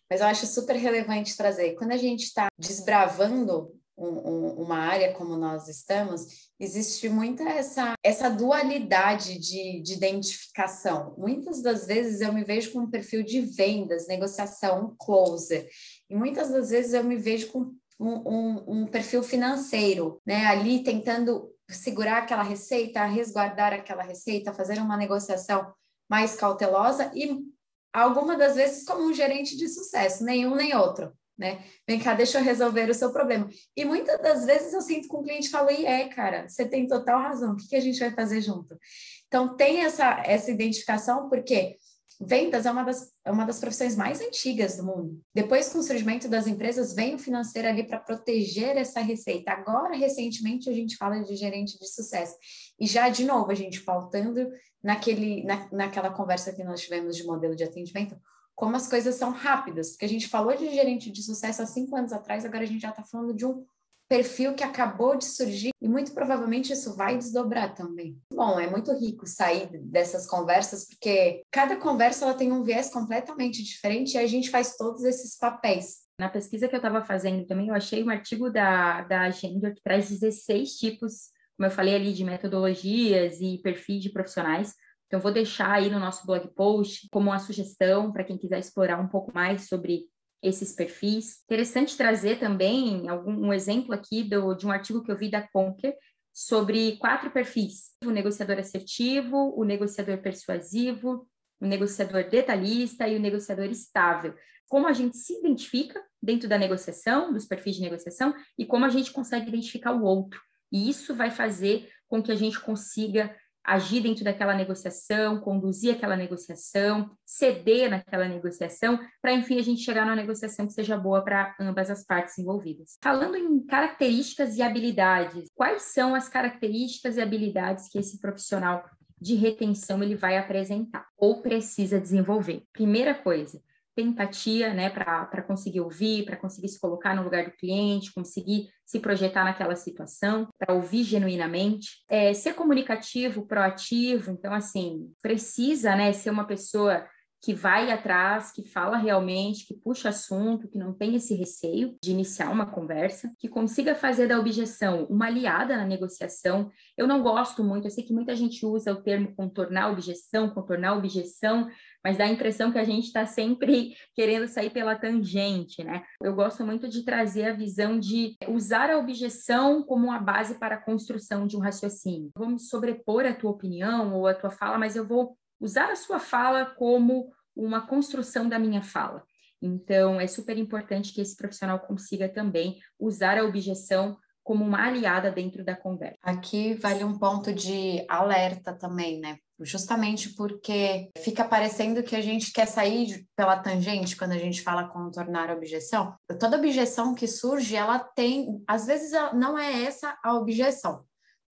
mas 0.08 0.20
eu 0.20 0.26
acho 0.28 0.46
super 0.46 0.76
relevante 0.76 1.36
trazer. 1.36 1.74
Quando 1.74 1.90
a 1.90 1.96
gente 1.96 2.22
está 2.22 2.46
desbravando 2.56 3.72
um, 3.98 4.06
um, 4.06 4.48
uma 4.62 4.78
área 4.78 5.12
como 5.14 5.36
nós 5.36 5.66
estamos, 5.66 6.50
existe 6.60 7.08
muita 7.08 7.42
essa, 7.44 7.94
essa 8.04 8.28
dualidade 8.28 9.38
de, 9.38 9.80
de 9.82 9.94
identificação. 9.94 11.14
Muitas 11.18 11.60
das 11.60 11.86
vezes 11.86 12.20
eu 12.20 12.32
me 12.32 12.44
vejo 12.44 12.72
com 12.72 12.80
um 12.80 12.90
perfil 12.90 13.24
de 13.24 13.40
vendas, 13.40 14.06
negociação, 14.06 14.94
closer, 14.98 15.68
e 16.08 16.14
muitas 16.14 16.50
das 16.50 16.70
vezes 16.70 16.92
eu 16.92 17.02
me 17.02 17.16
vejo 17.16 17.48
com 17.48 17.74
um, 17.98 18.14
um, 18.28 18.64
um 18.66 18.86
perfil 18.86 19.22
financeiro, 19.22 20.20
né? 20.24 20.46
Ali 20.46 20.82
tentando 20.82 21.50
segurar 21.68 22.18
aquela 22.18 22.42
receita, 22.42 23.04
resguardar 23.04 23.72
aquela 23.72 24.02
receita, 24.02 24.52
fazer 24.52 24.78
uma 24.78 24.96
negociação 24.96 25.72
mais 26.08 26.36
cautelosa 26.36 27.10
e 27.14 27.44
alguma 27.92 28.36
das 28.36 28.54
vezes 28.54 28.84
como 28.84 29.02
um 29.02 29.12
gerente 29.12 29.56
de 29.56 29.68
sucesso, 29.68 30.24
nenhum 30.24 30.54
nem 30.54 30.76
outro, 30.76 31.12
né? 31.36 31.64
Vem 31.88 31.98
cá, 31.98 32.14
deixa 32.14 32.38
eu 32.38 32.44
resolver 32.44 32.88
o 32.88 32.94
seu 32.94 33.10
problema. 33.10 33.48
E 33.76 33.84
muitas 33.84 34.20
das 34.20 34.44
vezes 34.44 34.72
eu 34.72 34.80
sinto 34.80 35.08
com 35.08 35.18
o 35.18 35.22
cliente 35.24 35.50
falo, 35.50 35.70
e 35.70 35.84
é, 35.84 36.08
cara, 36.08 36.48
você 36.48 36.68
tem 36.68 36.86
total 36.86 37.20
razão, 37.20 37.52
o 37.52 37.56
que, 37.56 37.68
que 37.68 37.76
a 37.76 37.80
gente 37.80 37.98
vai 37.98 38.10
fazer 38.12 38.40
junto? 38.40 38.78
Então 39.26 39.56
tem 39.56 39.82
essa, 39.82 40.22
essa 40.24 40.50
identificação, 40.50 41.28
porque 41.28 41.76
Vendas 42.20 42.64
é 42.64 42.70
uma, 42.70 42.82
das, 42.82 43.12
é 43.24 43.30
uma 43.30 43.44
das 43.44 43.60
profissões 43.60 43.94
mais 43.94 44.20
antigas 44.20 44.76
do 44.76 44.84
mundo. 44.84 45.20
Depois, 45.34 45.68
com 45.68 45.78
o 45.78 45.82
surgimento 45.82 46.28
das 46.28 46.46
empresas, 46.46 46.94
vem 46.94 47.14
o 47.14 47.18
financeiro 47.18 47.68
ali 47.68 47.86
para 47.86 48.00
proteger 48.00 48.76
essa 48.76 49.00
receita. 49.00 49.52
Agora, 49.52 49.94
recentemente, 49.94 50.70
a 50.70 50.72
gente 50.72 50.96
fala 50.96 51.20
de 51.20 51.36
gerente 51.36 51.78
de 51.78 51.86
sucesso. 51.86 52.34
E 52.80 52.86
já, 52.86 53.08
de 53.10 53.24
novo, 53.24 53.50
a 53.50 53.54
gente 53.54 53.82
pautando 53.82 54.50
naquele, 54.82 55.44
na, 55.44 55.68
naquela 55.70 56.10
conversa 56.10 56.52
que 56.52 56.64
nós 56.64 56.80
tivemos 56.80 57.16
de 57.16 57.24
modelo 57.24 57.54
de 57.54 57.64
atendimento, 57.64 58.16
como 58.54 58.76
as 58.76 58.88
coisas 58.88 59.14
são 59.16 59.30
rápidas. 59.30 59.90
Porque 59.90 60.06
a 60.06 60.08
gente 60.08 60.26
falou 60.26 60.56
de 60.56 60.70
gerente 60.70 61.10
de 61.10 61.22
sucesso 61.22 61.60
há 61.60 61.66
cinco 61.66 61.96
anos 61.96 62.12
atrás, 62.12 62.44
agora 62.46 62.64
a 62.64 62.66
gente 62.66 62.80
já 62.80 62.90
está 62.90 63.02
falando 63.02 63.34
de 63.34 63.44
um 63.44 63.64
perfil 64.08 64.54
que 64.54 64.62
acabou 64.62 65.16
de 65.16 65.24
surgir 65.24 65.70
e 65.80 65.88
muito 65.88 66.12
provavelmente 66.12 66.72
isso 66.72 66.96
vai 66.96 67.16
desdobrar 67.16 67.74
também. 67.74 68.16
Bom, 68.32 68.58
é 68.58 68.68
muito 68.68 68.92
rico 68.92 69.26
sair 69.26 69.68
dessas 69.82 70.26
conversas 70.26 70.86
porque 70.86 71.42
cada 71.50 71.76
conversa 71.76 72.24
ela 72.24 72.34
tem 72.34 72.52
um 72.52 72.62
viés 72.62 72.90
completamente 72.90 73.62
diferente 73.62 74.14
e 74.14 74.18
a 74.18 74.26
gente 74.26 74.50
faz 74.50 74.76
todos 74.76 75.04
esses 75.04 75.36
papéis. 75.36 76.06
Na 76.18 76.28
pesquisa 76.28 76.66
que 76.66 76.74
eu 76.74 76.78
estava 76.78 77.04
fazendo 77.04 77.44
também, 77.46 77.68
eu 77.68 77.74
achei 77.74 78.02
um 78.02 78.10
artigo 78.10 78.50
da, 78.50 79.02
da 79.02 79.22
Agenda 79.22 79.72
que 79.72 79.82
traz 79.82 80.08
16 80.08 80.70
tipos, 80.76 81.30
como 81.56 81.66
eu 81.66 81.70
falei 81.70 81.94
ali, 81.94 82.12
de 82.12 82.24
metodologias 82.24 83.38
e 83.40 83.60
perfis 83.62 84.02
de 84.02 84.10
profissionais. 84.10 84.74
Então, 85.06 85.20
vou 85.20 85.32
deixar 85.32 85.70
aí 85.70 85.90
no 85.90 86.00
nosso 86.00 86.26
blog 86.26 86.48
post 86.54 87.08
como 87.10 87.30
uma 87.30 87.38
sugestão 87.38 88.12
para 88.12 88.24
quem 88.24 88.38
quiser 88.38 88.58
explorar 88.58 88.98
um 88.98 89.08
pouco 89.08 89.32
mais 89.32 89.68
sobre 89.68 90.06
esses 90.46 90.72
perfis. 90.72 91.42
Interessante 91.44 91.96
trazer 91.96 92.38
também 92.38 93.08
algum, 93.08 93.48
um 93.48 93.52
exemplo 93.52 93.92
aqui 93.92 94.22
do, 94.22 94.54
de 94.54 94.66
um 94.66 94.70
artigo 94.70 95.02
que 95.02 95.10
eu 95.10 95.16
vi 95.16 95.30
da 95.30 95.46
Conquer 95.46 95.96
sobre 96.32 96.96
quatro 96.98 97.30
perfis: 97.30 97.92
o 98.04 98.10
negociador 98.10 98.58
assertivo, 98.58 99.54
o 99.56 99.64
negociador 99.64 100.18
persuasivo, 100.18 101.26
o 101.60 101.66
negociador 101.66 102.28
detalhista 102.28 103.08
e 103.08 103.16
o 103.16 103.20
negociador 103.20 103.66
estável. 103.66 104.34
Como 104.68 104.86
a 104.86 104.92
gente 104.92 105.16
se 105.16 105.38
identifica 105.38 106.02
dentro 106.20 106.48
da 106.48 106.58
negociação, 106.58 107.32
dos 107.32 107.46
perfis 107.46 107.76
de 107.76 107.82
negociação, 107.82 108.34
e 108.58 108.66
como 108.66 108.84
a 108.84 108.88
gente 108.88 109.12
consegue 109.12 109.48
identificar 109.48 109.92
o 109.92 110.02
outro. 110.02 110.40
E 110.72 110.90
isso 110.90 111.14
vai 111.14 111.30
fazer 111.30 111.88
com 112.08 112.22
que 112.22 112.32
a 112.32 112.36
gente 112.36 112.60
consiga 112.60 113.34
agir 113.66 114.00
dentro 114.00 114.22
daquela 114.22 114.54
negociação, 114.54 115.40
conduzir 115.40 115.94
aquela 115.94 116.16
negociação, 116.16 117.10
ceder 117.24 117.90
naquela 117.90 118.28
negociação, 118.28 118.98
para 119.20 119.32
enfim 119.32 119.58
a 119.58 119.62
gente 119.62 119.82
chegar 119.82 120.04
numa 120.04 120.14
negociação 120.14 120.66
que 120.66 120.72
seja 120.72 120.96
boa 120.96 121.22
para 121.24 121.54
ambas 121.60 121.90
as 121.90 122.04
partes 122.04 122.38
envolvidas. 122.38 122.96
Falando 123.02 123.36
em 123.36 123.66
características 123.66 124.56
e 124.56 124.62
habilidades, 124.62 125.50
quais 125.54 125.82
são 125.82 126.14
as 126.14 126.28
características 126.28 127.16
e 127.16 127.20
habilidades 127.20 127.88
que 127.88 127.98
esse 127.98 128.20
profissional 128.20 128.84
de 129.20 129.34
retenção 129.34 130.02
ele 130.02 130.14
vai 130.14 130.38
apresentar 130.38 131.06
ou 131.18 131.42
precisa 131.42 132.00
desenvolver? 132.00 132.62
Primeira 132.72 133.14
coisa, 133.14 133.60
empatia, 134.02 134.72
né, 134.74 134.90
para 134.90 135.42
conseguir 135.42 135.80
ouvir, 135.80 136.24
para 136.24 136.36
conseguir 136.36 136.68
se 136.68 136.80
colocar 136.80 137.14
no 137.14 137.22
lugar 137.22 137.44
do 137.44 137.52
cliente, 137.52 138.12
conseguir 138.12 138.68
se 138.84 139.00
projetar 139.00 139.44
naquela 139.44 139.74
situação, 139.74 140.48
para 140.58 140.74
ouvir 140.74 141.02
genuinamente, 141.02 142.04
é, 142.08 142.32
ser 142.32 142.54
comunicativo, 142.54 143.46
proativo, 143.46 144.30
então, 144.30 144.52
assim, 144.52 145.10
precisa, 145.20 145.96
né, 145.96 146.12
ser 146.12 146.30
uma 146.30 146.46
pessoa 146.46 147.06
que 147.46 147.54
vai 147.54 147.92
atrás, 147.92 148.50
que 148.50 148.64
fala 148.64 148.96
realmente, 148.96 149.68
que 149.68 149.74
puxa 149.74 150.08
assunto, 150.08 150.66
que 150.66 150.76
não 150.76 150.92
tem 150.92 151.14
esse 151.14 151.32
receio 151.32 151.96
de 152.02 152.10
iniciar 152.10 152.50
uma 152.50 152.66
conversa, 152.66 153.32
que 153.38 153.48
consiga 153.48 153.94
fazer 153.94 154.26
da 154.26 154.36
objeção 154.36 155.06
uma 155.08 155.26
aliada 155.26 155.76
na 155.76 155.84
negociação. 155.84 156.72
Eu 156.98 157.06
não 157.06 157.22
gosto 157.22 157.62
muito, 157.62 157.86
eu 157.86 157.90
sei 157.92 158.02
que 158.02 158.12
muita 158.12 158.34
gente 158.34 158.66
usa 158.66 158.90
o 158.90 159.00
termo 159.00 159.32
contornar 159.36 159.92
objeção, 159.92 160.50
contornar 160.50 160.96
objeção, 160.96 161.68
mas 162.02 162.18
dá 162.18 162.24
a 162.24 162.32
impressão 162.32 162.72
que 162.72 162.80
a 162.80 162.84
gente 162.84 163.04
está 163.04 163.24
sempre 163.26 163.94
querendo 164.12 164.48
sair 164.48 164.70
pela 164.70 164.96
tangente, 164.96 165.84
né? 165.84 166.02
Eu 166.20 166.34
gosto 166.34 166.66
muito 166.66 166.88
de 166.88 167.04
trazer 167.04 167.44
a 167.44 167.52
visão 167.52 167.96
de 167.96 168.34
usar 168.48 168.90
a 168.90 168.98
objeção 168.98 169.84
como 169.84 170.06
uma 170.06 170.18
base 170.18 170.58
para 170.58 170.74
a 170.74 170.82
construção 170.82 171.46
de 171.46 171.56
um 171.56 171.60
raciocínio. 171.60 172.32
Vamos 172.36 172.68
sobrepor 172.68 173.24
a 173.24 173.32
tua 173.32 173.52
opinião 173.52 174.16
ou 174.16 174.26
a 174.26 174.34
tua 174.34 174.50
fala, 174.50 174.78
mas 174.78 174.96
eu 174.96 175.06
vou 175.06 175.38
usar 175.60 175.90
a 175.90 175.96
sua 175.96 176.18
fala 176.18 176.66
como 176.66 177.32
uma 177.56 177.86
construção 177.86 178.48
da 178.48 178.58
minha 178.58 178.82
fala. 178.82 179.24
Então, 179.60 180.20
é 180.20 180.26
super 180.26 180.58
importante 180.58 181.12
que 181.12 181.20
esse 181.20 181.34
profissional 181.34 181.80
consiga 181.80 182.28
também 182.28 182.78
usar 182.98 183.38
a 183.38 183.44
objeção 183.44 184.16
como 184.46 184.64
uma 184.64 184.86
aliada 184.86 185.32
dentro 185.32 185.64
da 185.64 185.74
conversa. 185.74 186.18
Aqui 186.22 186.74
vale 186.74 187.02
um 187.02 187.18
ponto 187.18 187.52
de 187.52 188.04
alerta 188.08 188.72
também, 188.72 189.18
né? 189.18 189.38
Justamente 189.58 190.34
porque 190.34 191.10
fica 191.18 191.44
parecendo 191.44 192.00
que 192.02 192.14
a 192.14 192.20
gente 192.20 192.52
quer 192.52 192.66
sair 192.66 193.26
pela 193.34 193.58
tangente 193.58 194.16
quando 194.16 194.32
a 194.32 194.38
gente 194.38 194.62
fala 194.62 194.88
contornar 194.88 195.50
a 195.50 195.54
objeção. 195.54 196.14
Toda 196.38 196.58
objeção 196.58 197.12
que 197.12 197.26
surge, 197.26 197.74
ela 197.74 197.98
tem, 197.98 198.62
às 198.68 198.86
vezes 198.86 199.10
não 199.32 199.58
é 199.58 199.82
essa 199.82 200.16
a 200.22 200.34
objeção, 200.34 201.02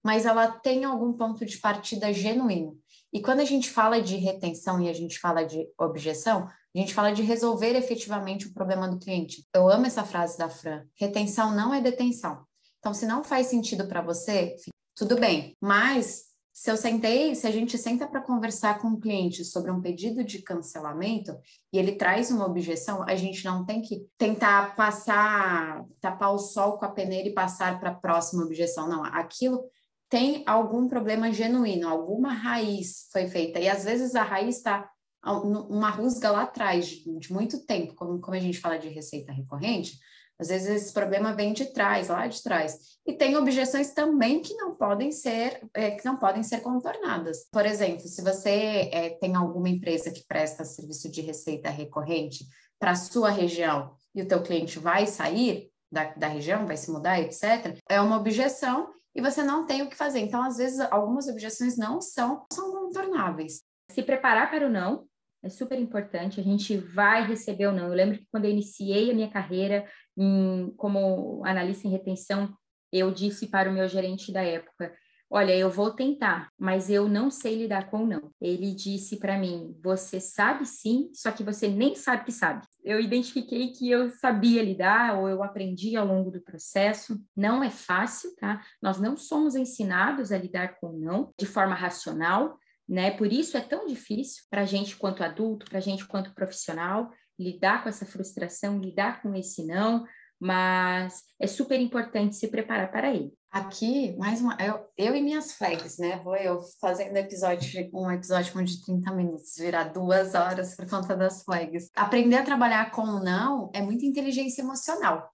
mas 0.01 0.25
ela 0.25 0.47
tem 0.47 0.85
algum 0.85 1.11
ponto 1.11 1.43
de 1.45 1.57
partida 1.57 2.13
genuíno. 2.13 2.77
E 3.15 3.21
quando 3.21 3.39
a 3.39 3.45
gente 3.45 3.69
fala 3.69 4.01
de 4.01 4.17
retenção 4.17 4.81
e 4.81 4.89
a 4.89 4.93
gente 4.93 5.17
fala 5.17 5.45
de 5.45 5.65
objeção, 5.79 6.49
A 6.75 6.77
gente 6.77 6.93
fala 6.93 7.13
de 7.13 7.21
resolver 7.21 7.73
efetivamente 7.73 8.47
o 8.47 8.53
problema 8.53 8.89
do 8.89 8.99
cliente. 8.99 9.47
Eu 9.55 9.69
amo 9.69 9.85
essa 9.85 10.03
frase 10.03 10.37
da 10.37 10.49
Fran. 10.49 10.83
Retenção 10.99 11.55
não 11.55 11.73
é 11.73 11.79
detenção. 11.79 12.45
Então, 12.79 12.93
se 12.93 13.05
não 13.05 13.23
faz 13.23 13.47
sentido 13.47 13.87
para 13.87 14.01
você, 14.01 14.57
tudo 14.93 15.17
bem. 15.17 15.55
Mas 15.61 16.25
se 16.51 16.69
eu 16.69 16.75
sentei, 16.75 17.33
se 17.33 17.47
a 17.47 17.51
gente 17.51 17.77
senta 17.77 18.05
para 18.05 18.19
conversar 18.19 18.79
com 18.79 18.89
o 18.89 18.91
um 18.91 18.99
cliente 18.99 19.45
sobre 19.45 19.71
um 19.71 19.79
pedido 19.79 20.21
de 20.21 20.41
cancelamento 20.41 21.37
e 21.71 21.77
ele 21.77 21.93
traz 21.93 22.29
uma 22.29 22.45
objeção, 22.45 23.03
a 23.03 23.15
gente 23.15 23.45
não 23.45 23.65
tem 23.65 23.81
que 23.81 24.05
tentar 24.17 24.75
passar, 24.75 25.85
tapar 26.01 26.33
o 26.33 26.37
sol 26.37 26.77
com 26.77 26.83
a 26.83 26.91
peneira 26.91 27.29
e 27.29 27.33
passar 27.33 27.79
para 27.79 27.91
a 27.91 27.95
próxima 27.95 28.43
objeção. 28.43 28.89
Não, 28.89 29.05
aquilo 29.05 29.63
tem 30.09 30.43
algum 30.45 30.87
problema 30.87 31.31
genuíno, 31.31 31.87
alguma 31.87 32.33
raiz 32.33 33.07
foi 33.11 33.27
feita. 33.27 33.59
E 33.59 33.67
às 33.67 33.83
vezes 33.83 34.15
a 34.15 34.23
raiz 34.23 34.57
está 34.57 34.89
uma 35.23 35.89
rusga 35.89 36.29
lá 36.29 36.43
atrás, 36.43 36.87
de 36.87 37.33
muito 37.33 37.65
tempo, 37.65 37.95
como, 37.95 38.21
como 38.21 38.37
a 38.37 38.39
gente 38.39 38.59
fala 38.59 38.77
de 38.77 38.89
receita 38.89 39.31
recorrente, 39.31 39.97
às 40.37 40.49
vezes 40.49 40.67
esse 40.67 40.93
problema 40.93 41.33
vem 41.33 41.53
de 41.53 41.65
trás, 41.71 42.09
lá 42.09 42.27
de 42.27 42.43
trás. 42.43 42.77
E 43.05 43.13
tem 43.13 43.37
objeções 43.37 43.91
também 43.91 44.41
que 44.41 44.53
não 44.53 44.75
podem 44.75 45.11
ser, 45.11 45.61
é, 45.73 45.91
que 45.91 46.05
não 46.05 46.17
podem 46.17 46.43
ser 46.43 46.59
contornadas. 46.59 47.47
Por 47.51 47.65
exemplo, 47.65 48.01
se 48.01 48.21
você 48.21 48.89
é, 48.91 49.09
tem 49.11 49.35
alguma 49.35 49.69
empresa 49.69 50.11
que 50.11 50.25
presta 50.27 50.65
serviço 50.65 51.09
de 51.09 51.21
receita 51.21 51.69
recorrente 51.69 52.45
para 52.77 52.91
a 52.91 52.95
sua 52.95 53.29
região 53.29 53.95
e 54.13 54.21
o 54.21 54.27
teu 54.27 54.43
cliente 54.43 54.77
vai 54.77 55.07
sair 55.07 55.69
da, 55.89 56.13
da 56.13 56.27
região, 56.27 56.67
vai 56.67 56.75
se 56.75 56.91
mudar, 56.91 57.21
etc., 57.21 57.77
é 57.87 58.01
uma 58.01 58.17
objeção 58.17 58.89
e 59.15 59.21
você 59.21 59.41
não 59.41 59.65
tem 59.65 59.81
o 59.81 59.89
que 59.89 59.95
fazer. 59.95 60.19
Então, 60.19 60.43
às 60.43 60.57
vezes, 60.57 60.79
algumas 60.91 61.27
objeções 61.27 61.77
não 61.77 62.01
são, 62.01 62.45
são 62.51 62.71
contornáveis. 62.71 63.63
Se 63.89 64.03
preparar 64.03 64.49
para 64.51 64.67
o 64.67 64.69
não 64.69 65.07
é 65.41 65.49
super 65.49 65.79
importante. 65.79 66.39
A 66.39 66.43
gente 66.43 66.75
vai 66.75 67.25
receber 67.25 67.67
ou 67.67 67.73
não. 67.73 67.87
Eu 67.87 67.93
lembro 67.93 68.17
que 68.17 68.27
quando 68.31 68.45
eu 68.45 68.51
iniciei 68.51 69.11
a 69.11 69.13
minha 69.13 69.29
carreira, 69.29 69.87
em, 70.17 70.73
como 70.75 71.45
analista 71.45 71.87
em 71.87 71.91
retenção, 71.91 72.53
eu 72.91 73.11
disse 73.11 73.47
para 73.47 73.69
o 73.69 73.73
meu 73.73 73.87
gerente 73.87 74.33
da 74.33 74.41
época: 74.41 74.93
Olha, 75.29 75.55
eu 75.55 75.69
vou 75.69 75.91
tentar, 75.91 76.49
mas 76.57 76.89
eu 76.89 77.07
não 77.07 77.29
sei 77.29 77.55
lidar 77.55 77.89
com 77.89 78.05
não. 78.05 78.31
Ele 78.41 78.73
disse 78.73 79.17
para 79.17 79.37
mim: 79.37 79.75
Você 79.83 80.19
sabe 80.19 80.65
sim, 80.65 81.09
só 81.13 81.31
que 81.31 81.43
você 81.43 81.67
nem 81.67 81.95
sabe 81.95 82.25
que 82.25 82.31
sabe. 82.31 82.65
Eu 82.85 82.99
identifiquei 82.99 83.71
que 83.71 83.89
eu 83.89 84.11
sabia 84.11 84.63
lidar 84.63 85.17
ou 85.17 85.27
eu 85.27 85.41
aprendi 85.41 85.97
ao 85.97 86.05
longo 86.05 86.29
do 86.29 86.39
processo. 86.39 87.19
Não 87.35 87.63
é 87.63 87.71
fácil, 87.71 88.35
tá? 88.35 88.61
Nós 88.79 88.99
não 88.99 89.17
somos 89.17 89.55
ensinados 89.55 90.31
a 90.31 90.37
lidar 90.37 90.79
com 90.79 90.91
não 90.91 91.33
de 91.37 91.47
forma 91.47 91.73
racional, 91.73 92.59
né? 92.87 93.09
Por 93.09 93.33
isso 93.33 93.57
é 93.57 93.61
tão 93.61 93.87
difícil 93.87 94.43
para 94.51 94.61
a 94.61 94.65
gente 94.65 94.95
quanto 94.95 95.23
adulto, 95.23 95.65
para 95.65 95.79
a 95.79 95.81
gente 95.81 96.05
quanto 96.05 96.35
profissional 96.35 97.09
lidar 97.39 97.83
com 97.83 97.89
essa 97.89 98.05
frustração, 98.05 98.79
lidar 98.79 99.21
com 99.21 99.35
esse 99.35 99.65
não, 99.65 100.05
mas 100.39 101.23
é 101.39 101.47
super 101.47 101.79
importante 101.79 102.35
se 102.35 102.47
preparar 102.47 102.91
para 102.91 103.13
ele. 103.13 103.33
Aqui, 103.51 104.15
mais 104.17 104.41
uma, 104.41 104.57
eu, 104.59 104.85
eu 104.97 105.15
e 105.15 105.21
minhas 105.21 105.53
flags, 105.53 105.97
né? 105.97 106.19
Vou 106.23 106.35
eu 106.35 106.59
fazendo 106.81 107.15
episódio, 107.15 107.89
um 107.93 108.11
episódio 108.11 108.65
de 108.65 108.83
30 108.83 109.11
minutos, 109.13 109.53
virar 109.57 109.85
duas 109.85 110.35
horas 110.35 110.75
por 110.75 110.89
conta 110.89 111.15
das 111.15 111.41
flags. 111.43 111.89
Aprender 111.95 112.35
a 112.35 112.43
trabalhar 112.43 112.91
com 112.91 113.03
o 113.03 113.23
não 113.23 113.71
é 113.73 113.81
muita 113.81 114.05
inteligência 114.05 114.61
emocional. 114.61 115.31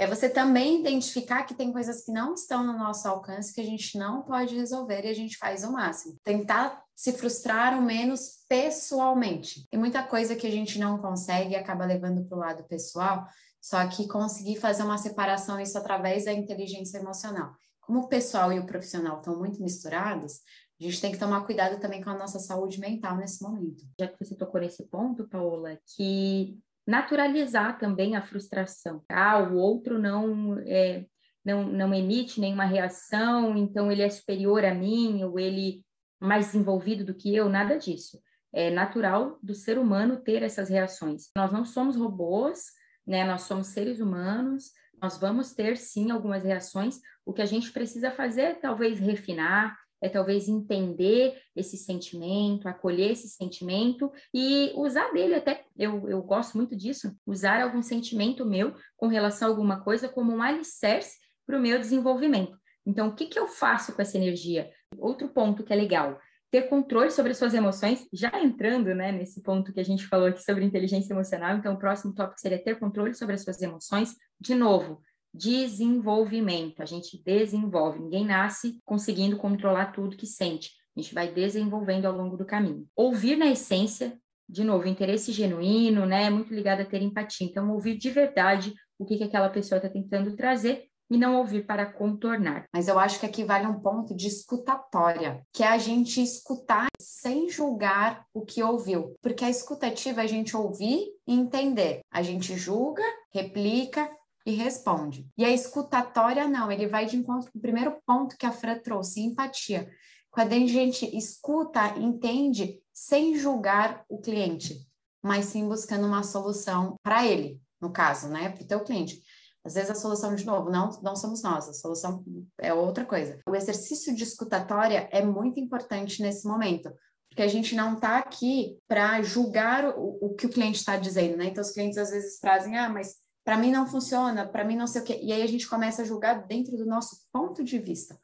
É 0.00 0.06
você 0.06 0.30
também 0.30 0.80
identificar 0.80 1.42
que 1.42 1.52
tem 1.52 1.70
coisas 1.70 2.06
que 2.06 2.10
não 2.10 2.32
estão 2.32 2.64
no 2.64 2.72
nosso 2.72 3.06
alcance, 3.06 3.52
que 3.52 3.60
a 3.60 3.64
gente 3.66 3.98
não 3.98 4.22
pode 4.22 4.56
resolver 4.56 5.04
e 5.04 5.10
a 5.10 5.14
gente 5.14 5.36
faz 5.36 5.62
o 5.62 5.70
máximo. 5.70 6.16
Tentar 6.24 6.82
se 6.96 7.12
frustrar 7.12 7.78
o 7.78 7.82
menos 7.82 8.38
pessoalmente. 8.48 9.68
E 9.70 9.76
muita 9.76 10.02
coisa 10.02 10.34
que 10.34 10.46
a 10.46 10.50
gente 10.50 10.78
não 10.78 10.96
consegue 10.96 11.50
e 11.52 11.56
acaba 11.56 11.84
levando 11.84 12.24
para 12.24 12.34
o 12.34 12.40
lado 12.40 12.64
pessoal, 12.64 13.26
só 13.60 13.86
que 13.88 14.08
conseguir 14.08 14.56
fazer 14.56 14.82
uma 14.82 14.98
separação 14.98 15.60
isso 15.60 15.76
através 15.76 16.24
da 16.24 16.32
inteligência 16.32 16.98
emocional. 16.98 17.54
Como 17.80 18.00
o 18.00 18.08
pessoal 18.08 18.52
e 18.52 18.58
o 18.58 18.66
profissional 18.66 19.18
estão 19.18 19.38
muito 19.38 19.62
misturados, 19.62 20.40
a 20.80 20.84
gente 20.84 21.00
tem 21.00 21.12
que 21.12 21.18
tomar 21.18 21.44
cuidado 21.44 21.78
também 21.78 22.02
com 22.02 22.10
a 22.10 22.16
nossa 22.16 22.38
saúde 22.38 22.80
mental 22.80 23.16
nesse 23.16 23.42
momento. 23.42 23.84
Já 23.98 24.08
que 24.08 24.16
você 24.18 24.34
tocou 24.34 24.60
nesse 24.60 24.88
ponto, 24.88 25.28
Paola, 25.28 25.78
que 25.94 26.58
naturalizar 26.86 27.78
também 27.78 28.16
a 28.16 28.22
frustração. 28.22 29.02
Ah, 29.10 29.38
o 29.38 29.56
outro 29.56 29.98
não 29.98 30.58
é, 30.60 31.04
não, 31.44 31.64
não 31.64 31.94
emite 31.94 32.40
nenhuma 32.40 32.64
reação, 32.64 33.56
então 33.56 33.92
ele 33.92 34.02
é 34.02 34.08
superior 34.08 34.64
a 34.64 34.74
mim, 34.74 35.22
ou 35.22 35.38
ele 35.38 35.84
mais 36.18 36.46
desenvolvido 36.46 37.04
do 37.04 37.14
que 37.14 37.34
eu, 37.34 37.48
nada 37.48 37.78
disso. 37.78 38.18
É 38.52 38.70
natural 38.70 39.38
do 39.42 39.54
ser 39.54 39.78
humano 39.78 40.22
ter 40.22 40.42
essas 40.42 40.68
reações. 40.68 41.30
Nós 41.36 41.52
não 41.52 41.64
somos 41.64 41.96
robôs, 41.96 42.64
né? 43.06 43.24
Nós 43.24 43.42
somos 43.42 43.68
seres 43.68 44.00
humanos, 44.00 44.72
nós 45.00 45.18
vamos 45.18 45.52
ter 45.52 45.76
sim 45.76 46.10
algumas 46.10 46.44
reações. 46.44 47.00
O 47.24 47.32
que 47.32 47.42
a 47.42 47.46
gente 47.46 47.72
precisa 47.72 48.10
fazer 48.10 48.42
é 48.42 48.54
talvez 48.54 48.98
refinar, 48.98 49.76
é 50.00 50.08
talvez 50.08 50.48
entender 50.48 51.38
esse 51.54 51.76
sentimento, 51.76 52.68
acolher 52.68 53.12
esse 53.12 53.28
sentimento 53.28 54.10
e 54.32 54.72
usar 54.74 55.12
dele 55.12 55.34
até, 55.34 55.64
eu, 55.76 56.08
eu 56.08 56.22
gosto 56.22 56.56
muito 56.56 56.74
disso, 56.74 57.14
usar 57.26 57.62
algum 57.62 57.82
sentimento 57.82 58.46
meu 58.46 58.74
com 58.96 59.08
relação 59.08 59.48
a 59.48 59.50
alguma 59.50 59.82
coisa 59.82 60.08
como 60.08 60.32
um 60.32 60.42
alicerce 60.42 61.18
para 61.46 61.58
o 61.58 61.60
meu 61.60 61.78
desenvolvimento. 61.78 62.58
Então, 62.86 63.08
o 63.08 63.14
que, 63.14 63.26
que 63.26 63.38
eu 63.38 63.46
faço 63.46 63.94
com 63.94 64.00
essa 64.00 64.16
energia? 64.16 64.70
Outro 64.96 65.28
ponto 65.28 65.62
que 65.62 65.72
é 65.72 65.76
legal, 65.76 66.18
ter 66.50 66.62
controle 66.62 67.10
sobre 67.10 67.32
as 67.32 67.38
suas 67.38 67.54
emoções, 67.54 68.06
já 68.12 68.30
entrando 68.42 68.94
né, 68.94 69.12
nesse 69.12 69.42
ponto 69.42 69.72
que 69.72 69.80
a 69.80 69.84
gente 69.84 70.06
falou 70.06 70.26
aqui 70.26 70.42
sobre 70.42 70.64
inteligência 70.64 71.12
emocional, 71.12 71.56
então 71.56 71.74
o 71.74 71.78
próximo 71.78 72.12
tópico 72.12 72.40
seria 72.40 72.62
ter 72.62 72.78
controle 72.78 73.14
sobre 73.14 73.34
as 73.34 73.42
suas 73.42 73.62
emoções. 73.62 74.16
De 74.40 74.54
novo, 74.54 75.00
desenvolvimento, 75.32 76.82
a 76.82 76.84
gente 76.84 77.22
desenvolve, 77.24 78.00
ninguém 78.00 78.26
nasce 78.26 78.80
conseguindo 78.84 79.36
controlar 79.36 79.92
tudo 79.92 80.16
que 80.16 80.26
sente, 80.26 80.72
a 80.96 81.00
gente 81.00 81.14
vai 81.14 81.32
desenvolvendo 81.32 82.06
ao 82.06 82.16
longo 82.16 82.36
do 82.36 82.44
caminho. 82.44 82.86
Ouvir 82.96 83.36
na 83.36 83.46
essência, 83.46 84.18
de 84.48 84.64
novo, 84.64 84.88
interesse 84.88 85.30
genuíno, 85.30 86.04
né, 86.04 86.24
é 86.24 86.30
muito 86.30 86.52
ligado 86.52 86.80
a 86.80 86.84
ter 86.84 87.00
empatia, 87.00 87.46
então 87.46 87.70
ouvir 87.70 87.96
de 87.96 88.10
verdade 88.10 88.74
o 88.98 89.06
que, 89.06 89.16
que 89.16 89.24
aquela 89.24 89.48
pessoa 89.48 89.76
está 89.78 89.88
tentando 89.88 90.34
trazer 90.34 90.89
e 91.10 91.18
não 91.18 91.36
ouvir 91.36 91.66
para 91.66 91.84
contornar. 91.84 92.66
Mas 92.72 92.86
eu 92.86 92.98
acho 92.98 93.18
que 93.18 93.26
aqui 93.26 93.42
vale 93.42 93.66
um 93.66 93.80
ponto 93.80 94.14
de 94.14 94.28
escutatória, 94.28 95.44
que 95.52 95.64
é 95.64 95.66
a 95.66 95.76
gente 95.76 96.22
escutar 96.22 96.86
sem 97.00 97.48
julgar 97.48 98.24
o 98.32 98.42
que 98.42 98.62
ouviu. 98.62 99.16
Porque 99.20 99.44
a 99.44 99.50
escutativa 99.50 100.20
é 100.20 100.24
a 100.24 100.28
gente 100.28 100.56
ouvir 100.56 101.08
e 101.26 101.34
entender. 101.34 102.00
A 102.10 102.22
gente 102.22 102.56
julga, 102.56 103.02
replica 103.34 104.08
e 104.46 104.52
responde. 104.52 105.26
E 105.36 105.44
a 105.44 105.50
escutatória 105.50 106.46
não, 106.46 106.70
ele 106.70 106.86
vai 106.86 107.06
de 107.06 107.16
encontro 107.16 107.50
com 107.50 107.58
o 107.58 107.62
primeiro 107.62 107.96
ponto 108.06 108.36
que 108.38 108.46
a 108.46 108.52
Fran 108.52 108.78
trouxe, 108.78 109.20
empatia. 109.20 109.90
Quando 110.30 110.52
a 110.52 110.58
gente 110.58 111.04
escuta, 111.16 111.98
entende 111.98 112.80
sem 112.92 113.36
julgar 113.36 114.04
o 114.08 114.20
cliente, 114.20 114.86
mas 115.22 115.46
sim 115.46 115.68
buscando 115.68 116.06
uma 116.06 116.22
solução 116.22 116.94
para 117.02 117.26
ele, 117.26 117.60
no 117.80 117.90
caso, 117.90 118.28
né, 118.28 118.48
para 118.50 118.62
o 118.62 118.66
teu 118.66 118.80
cliente. 118.84 119.20
Às 119.64 119.74
vezes 119.74 119.90
a 119.90 119.94
solução, 119.94 120.34
de 120.34 120.44
novo, 120.46 120.70
não, 120.70 120.90
não 121.02 121.14
somos 121.14 121.42
nós, 121.42 121.68
a 121.68 121.72
solução 121.72 122.24
é 122.58 122.72
outra 122.72 123.04
coisa. 123.04 123.38
O 123.46 123.54
exercício 123.54 124.14
de 124.14 124.24
escutatória 124.24 125.08
é 125.12 125.22
muito 125.22 125.60
importante 125.60 126.22
nesse 126.22 126.46
momento, 126.46 126.90
porque 127.28 127.42
a 127.42 127.48
gente 127.48 127.74
não 127.74 127.94
está 127.94 128.18
aqui 128.18 128.78
para 128.88 129.20
julgar 129.22 129.84
o, 129.96 130.18
o, 130.20 130.34
que 130.34 130.46
o 130.46 130.50
cliente 130.50 130.78
está 130.78 130.96
dizendo, 130.96 131.36
né? 131.36 131.46
Então, 131.46 131.62
os 131.62 131.72
clientes 131.72 131.98
às 131.98 132.10
vezes 132.10 132.38
trazem, 132.38 132.76
ah, 132.76 132.88
mas 132.88 133.16
para 133.44 133.58
mim 133.58 133.70
não 133.70 133.86
funciona, 133.86 134.46
para 134.48 134.64
mim 134.64 134.76
não 134.76 134.86
sei 134.86 135.02
o 135.02 135.04
quê. 135.04 135.20
E 135.22 135.32
aí 135.32 135.42
a 135.42 135.46
gente 135.46 135.68
começa 135.68 136.02
a 136.02 136.04
julgar 136.04 136.46
dentro 136.46 136.76
do 136.76 136.86
nosso 136.86 137.16
ponto 137.32 137.62
de 137.62 137.78
vista. 137.78 138.18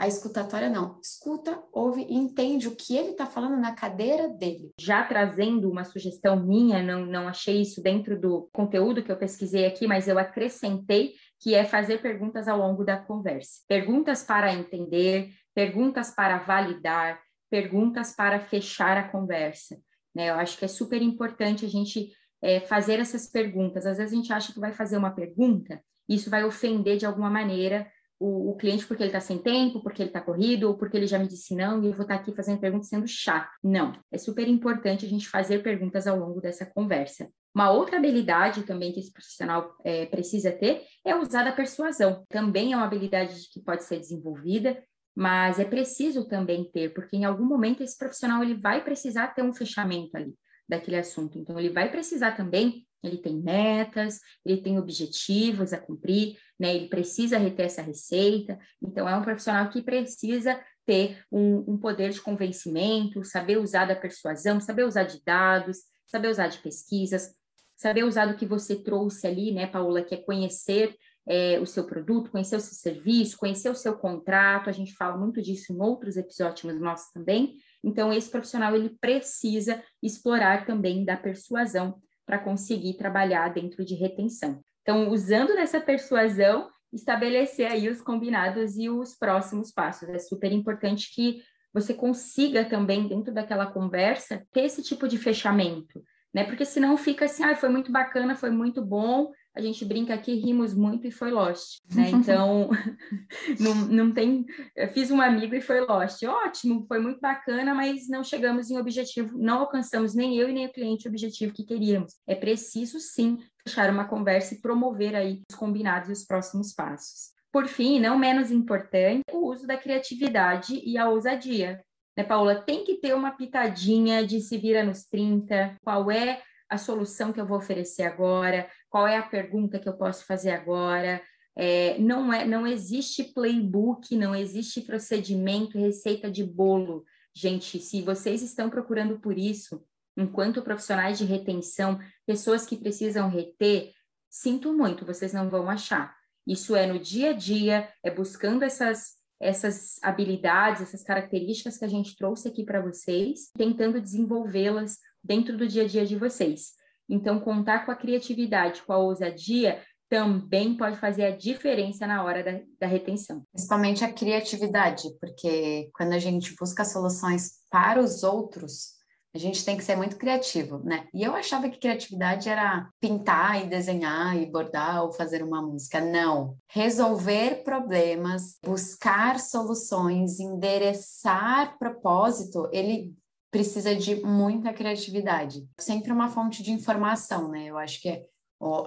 A 0.00 0.08
escutatória 0.08 0.70
não. 0.70 0.98
Escuta, 1.02 1.62
ouve 1.70 2.06
e 2.08 2.14
entende 2.14 2.66
o 2.66 2.74
que 2.74 2.96
ele 2.96 3.10
está 3.10 3.26
falando 3.26 3.60
na 3.60 3.74
cadeira 3.74 4.30
dele. 4.30 4.72
Já 4.80 5.04
trazendo 5.04 5.70
uma 5.70 5.84
sugestão 5.84 6.42
minha, 6.42 6.82
não, 6.82 7.04
não 7.04 7.28
achei 7.28 7.60
isso 7.60 7.82
dentro 7.82 8.18
do 8.18 8.48
conteúdo 8.50 9.02
que 9.02 9.12
eu 9.12 9.18
pesquisei 9.18 9.66
aqui, 9.66 9.86
mas 9.86 10.08
eu 10.08 10.18
acrescentei 10.18 11.12
que 11.38 11.54
é 11.54 11.66
fazer 11.66 12.00
perguntas 12.00 12.48
ao 12.48 12.56
longo 12.56 12.82
da 12.82 12.96
conversa. 12.96 13.60
Perguntas 13.68 14.22
para 14.22 14.54
entender, 14.54 15.34
perguntas 15.54 16.10
para 16.14 16.38
validar, 16.38 17.20
perguntas 17.50 18.16
para 18.16 18.40
fechar 18.40 18.96
a 18.96 19.06
conversa. 19.06 19.78
Né? 20.14 20.30
Eu 20.30 20.36
acho 20.36 20.56
que 20.56 20.64
é 20.64 20.68
super 20.68 21.02
importante 21.02 21.66
a 21.66 21.68
gente 21.68 22.10
é, 22.40 22.58
fazer 22.60 23.00
essas 23.00 23.26
perguntas. 23.26 23.84
Às 23.84 23.98
vezes 23.98 24.14
a 24.14 24.16
gente 24.16 24.32
acha 24.32 24.50
que 24.50 24.60
vai 24.60 24.72
fazer 24.72 24.96
uma 24.96 25.10
pergunta, 25.10 25.78
isso 26.08 26.30
vai 26.30 26.42
ofender 26.42 26.96
de 26.96 27.04
alguma 27.04 27.28
maneira 27.28 27.86
o, 28.20 28.50
o 28.50 28.56
cliente 28.56 28.86
porque 28.86 29.02
ele 29.02 29.08
está 29.08 29.20
sem 29.20 29.38
tempo, 29.38 29.82
porque 29.82 30.02
ele 30.02 30.10
está 30.10 30.20
corrido, 30.20 30.68
ou 30.68 30.76
porque 30.76 30.96
ele 30.96 31.06
já 31.06 31.18
me 31.18 31.26
disse 31.26 31.54
não, 31.56 31.82
e 31.82 31.86
eu 31.86 31.92
vou 31.92 32.02
estar 32.02 32.16
tá 32.16 32.20
aqui 32.20 32.32
fazendo 32.32 32.60
perguntas 32.60 32.88
sendo 32.88 33.08
chato. 33.08 33.50
Não, 33.64 33.92
é 34.12 34.18
super 34.18 34.46
importante 34.46 35.06
a 35.06 35.08
gente 35.08 35.28
fazer 35.28 35.62
perguntas 35.62 36.06
ao 36.06 36.18
longo 36.18 36.40
dessa 36.40 36.66
conversa. 36.66 37.28
Uma 37.54 37.70
outra 37.70 37.96
habilidade 37.96 38.62
também 38.62 38.92
que 38.92 39.00
esse 39.00 39.12
profissional 39.12 39.74
é, 39.82 40.06
precisa 40.06 40.52
ter 40.52 40.82
é 41.04 41.16
usar 41.16 41.42
da 41.42 41.50
persuasão. 41.50 42.24
Também 42.28 42.72
é 42.72 42.76
uma 42.76 42.86
habilidade 42.86 43.34
que 43.52 43.60
pode 43.60 43.82
ser 43.82 43.98
desenvolvida, 43.98 44.80
mas 45.16 45.58
é 45.58 45.64
preciso 45.64 46.28
também 46.28 46.70
ter, 46.70 46.94
porque 46.94 47.16
em 47.16 47.24
algum 47.24 47.44
momento 47.44 47.82
esse 47.82 47.98
profissional 47.98 48.42
ele 48.42 48.54
vai 48.54 48.84
precisar 48.84 49.28
ter 49.28 49.42
um 49.42 49.52
fechamento 49.52 50.16
ali 50.16 50.32
daquele 50.70 50.96
assunto. 50.96 51.36
Então, 51.36 51.58
ele 51.58 51.70
vai 51.70 51.90
precisar 51.90 52.32
também, 52.32 52.86
ele 53.02 53.18
tem 53.18 53.36
metas, 53.36 54.20
ele 54.44 54.60
tem 54.60 54.78
objetivos 54.78 55.72
a 55.72 55.78
cumprir, 55.78 56.36
né? 56.58 56.74
Ele 56.74 56.88
precisa 56.88 57.38
reter 57.38 57.66
essa 57.66 57.82
receita. 57.82 58.58
Então, 58.82 59.08
é 59.08 59.16
um 59.16 59.22
profissional 59.22 59.68
que 59.70 59.82
precisa 59.82 60.60
ter 60.86 61.22
um, 61.30 61.72
um 61.72 61.78
poder 61.78 62.10
de 62.10 62.20
convencimento, 62.20 63.24
saber 63.24 63.58
usar 63.58 63.86
da 63.86 63.96
persuasão, 63.96 64.60
saber 64.60 64.84
usar 64.84 65.04
de 65.04 65.22
dados, 65.24 65.78
saber 66.06 66.28
usar 66.28 66.48
de 66.48 66.58
pesquisas, 66.58 67.34
saber 67.76 68.04
usar 68.04 68.26
do 68.26 68.36
que 68.36 68.44
você 68.44 68.76
trouxe 68.76 69.26
ali, 69.26 69.52
né, 69.52 69.66
Paula, 69.66 70.02
que 70.02 70.14
é 70.14 70.18
conhecer 70.18 70.94
é, 71.26 71.60
o 71.60 71.66
seu 71.66 71.84
produto, 71.84 72.30
conhecer 72.30 72.56
o 72.56 72.60
seu 72.60 72.74
serviço, 72.74 73.38
conhecer 73.38 73.70
o 73.70 73.74
seu 73.74 73.96
contrato. 73.96 74.68
A 74.68 74.72
gente 74.72 74.94
fala 74.94 75.16
muito 75.16 75.40
disso 75.40 75.72
em 75.72 75.80
outros 75.80 76.16
episódios 76.16 76.78
nossos 76.80 77.12
também. 77.12 77.56
Então, 77.84 78.12
esse 78.12 78.28
profissional 78.28 78.74
ele 78.74 78.96
precisa 79.00 79.82
explorar 80.02 80.66
também 80.66 81.04
da 81.04 81.16
persuasão 81.16 82.00
para 82.30 82.38
conseguir 82.38 82.94
trabalhar 82.94 83.52
dentro 83.52 83.84
de 83.84 83.96
retenção. 83.96 84.60
Então, 84.82 85.10
usando 85.10 85.48
dessa 85.48 85.80
persuasão, 85.80 86.70
estabelecer 86.92 87.66
aí 87.66 87.88
os 87.88 88.00
combinados 88.00 88.76
e 88.76 88.88
os 88.88 89.16
próximos 89.16 89.72
passos. 89.72 90.08
É 90.08 90.18
super 90.20 90.52
importante 90.52 91.12
que 91.12 91.42
você 91.74 91.92
consiga 91.92 92.64
também, 92.64 93.08
dentro 93.08 93.34
daquela 93.34 93.66
conversa, 93.66 94.46
ter 94.52 94.66
esse 94.66 94.80
tipo 94.80 95.08
de 95.08 95.18
fechamento 95.18 96.00
né? 96.32 96.44
Porque 96.44 96.64
senão 96.64 96.96
fica 96.96 97.24
assim, 97.24 97.42
ah, 97.42 97.54
foi 97.56 97.68
muito 97.68 97.90
bacana, 97.90 98.36
foi 98.36 98.50
muito 98.50 98.84
bom, 98.84 99.30
a 99.54 99.60
gente 99.60 99.84
brinca 99.84 100.14
aqui, 100.14 100.34
rimos 100.34 100.74
muito 100.74 101.06
e 101.06 101.10
foi 101.10 101.30
Lost, 101.30 101.78
né? 101.94 102.10
Então, 102.30 102.70
não, 103.58 103.74
não 103.74 104.12
tem... 104.12 104.44
Eu 104.76 104.88
fiz 104.88 105.10
um 105.10 105.20
amigo 105.20 105.54
e 105.54 105.60
foi 105.60 105.80
Lost. 105.80 106.22
Ótimo, 106.22 106.84
foi 106.86 106.98
muito 106.98 107.20
bacana, 107.20 107.74
mas 107.74 108.08
não 108.08 108.22
chegamos 108.22 108.70
em 108.70 108.78
objetivo, 108.78 109.36
não 109.38 109.60
alcançamos 109.60 110.14
nem 110.14 110.36
eu 110.36 110.48
e 110.48 110.52
nem 110.52 110.66
o 110.66 110.72
cliente 110.72 111.06
o 111.06 111.10
objetivo 111.10 111.52
que 111.52 111.64
queríamos. 111.64 112.14
É 112.26 112.34
preciso, 112.34 113.00
sim, 113.00 113.38
fechar 113.66 113.90
uma 113.90 114.04
conversa 114.04 114.54
e 114.54 114.60
promover 114.60 115.14
aí 115.14 115.42
os 115.50 115.56
combinados 115.56 116.08
e 116.08 116.12
os 116.12 116.24
próximos 116.24 116.72
passos. 116.72 117.30
Por 117.52 117.66
fim, 117.66 117.98
não 117.98 118.18
menos 118.18 118.50
importante, 118.50 119.22
o 119.32 119.50
uso 119.50 119.66
da 119.66 119.76
criatividade 119.76 120.80
e 120.84 120.96
a 120.96 121.08
ousadia 121.08 121.80
né, 122.16 122.24
Paula? 122.24 122.54
Tem 122.54 122.84
que 122.84 122.96
ter 122.96 123.14
uma 123.14 123.32
pitadinha 123.32 124.26
de 124.26 124.40
se 124.40 124.58
vira 124.58 124.84
nos 124.84 125.04
30, 125.04 125.76
qual 125.82 126.10
é 126.10 126.42
a 126.68 126.78
solução 126.78 127.32
que 127.32 127.40
eu 127.40 127.46
vou 127.46 127.58
oferecer 127.58 128.04
agora, 128.04 128.68
qual 128.90 129.06
é 129.06 129.16
a 129.16 129.22
pergunta 129.22 129.78
que 129.78 129.88
eu 129.88 129.96
posso 129.96 130.26
fazer 130.26 130.50
agora. 130.50 131.22
É, 131.56 131.98
não, 131.98 132.32
é, 132.32 132.44
não 132.44 132.66
existe 132.66 133.24
playbook, 133.24 134.14
não 134.16 134.34
existe 134.34 134.82
procedimento, 134.82 135.78
receita 135.78 136.30
de 136.30 136.44
bolo. 136.44 137.04
Gente, 137.34 137.78
se 137.78 138.02
vocês 138.02 138.42
estão 138.42 138.68
procurando 138.68 139.18
por 139.20 139.38
isso, 139.38 139.82
enquanto 140.16 140.62
profissionais 140.62 141.18
de 141.18 141.24
retenção, 141.24 141.98
pessoas 142.26 142.66
que 142.66 142.76
precisam 142.76 143.30
reter, 143.30 143.92
sinto 144.28 144.72
muito, 144.72 145.06
vocês 145.06 145.32
não 145.32 145.48
vão 145.48 145.70
achar. 145.70 146.14
Isso 146.46 146.74
é 146.74 146.86
no 146.86 146.98
dia 146.98 147.30
a 147.30 147.32
dia, 147.32 147.88
é 148.02 148.10
buscando 148.10 148.64
essas 148.64 149.20
essas 149.42 149.98
habilidades, 150.02 150.82
essas 150.82 151.02
características 151.02 151.78
que 151.78 151.84
a 151.86 151.88
gente 151.88 152.14
trouxe 152.14 152.46
aqui 152.46 152.62
para 152.62 152.82
vocês, 152.82 153.50
tentando 153.56 153.98
desenvolvê-las 153.98 154.98
dentro 155.24 155.56
do 155.56 155.66
dia 155.66 155.84
a 155.84 155.86
dia 155.86 156.04
de 156.04 156.14
vocês. 156.14 156.72
Então, 157.10 157.40
contar 157.40 157.84
com 157.84 157.90
a 157.90 157.96
criatividade, 157.96 158.82
com 158.82 158.92
a 158.92 158.98
ousadia, 158.98 159.82
também 160.08 160.76
pode 160.76 160.96
fazer 160.96 161.24
a 161.24 161.36
diferença 161.36 162.06
na 162.06 162.24
hora 162.24 162.42
da, 162.42 162.60
da, 162.80 162.86
retenção. 162.86 163.44
Principalmente 163.52 164.04
a 164.04 164.12
criatividade, 164.12 165.08
porque 165.20 165.88
quando 165.94 166.12
a 166.12 166.18
gente 166.18 166.54
busca 166.58 166.84
soluções 166.84 167.60
para 167.70 168.00
os 168.00 168.24
outros, 168.24 168.98
a 169.32 169.38
gente 169.38 169.64
tem 169.64 169.76
que 169.76 169.84
ser 169.84 169.94
muito 169.94 170.16
criativo, 170.16 170.80
né? 170.84 171.06
E 171.14 171.22
eu 171.22 171.36
achava 171.36 171.68
que 171.68 171.78
criatividade 171.78 172.48
era 172.48 172.88
pintar 173.00 173.64
e 173.64 173.68
desenhar 173.68 174.36
e 174.36 174.46
bordar 174.46 175.04
ou 175.04 175.12
fazer 175.12 175.44
uma 175.44 175.62
música. 175.62 176.00
Não. 176.00 176.56
Resolver 176.68 177.62
problemas, 177.62 178.56
buscar 178.64 179.38
soluções, 179.38 180.40
endereçar 180.40 181.78
propósito, 181.78 182.68
ele 182.72 183.14
precisa 183.50 183.94
de 183.94 184.16
muita 184.16 184.72
criatividade. 184.72 185.66
Sempre 185.78 186.12
uma 186.12 186.28
fonte 186.28 186.62
de 186.62 186.70
informação, 186.70 187.48
né? 187.48 187.66
Eu 187.66 187.76
acho 187.76 188.00
que 188.00 188.24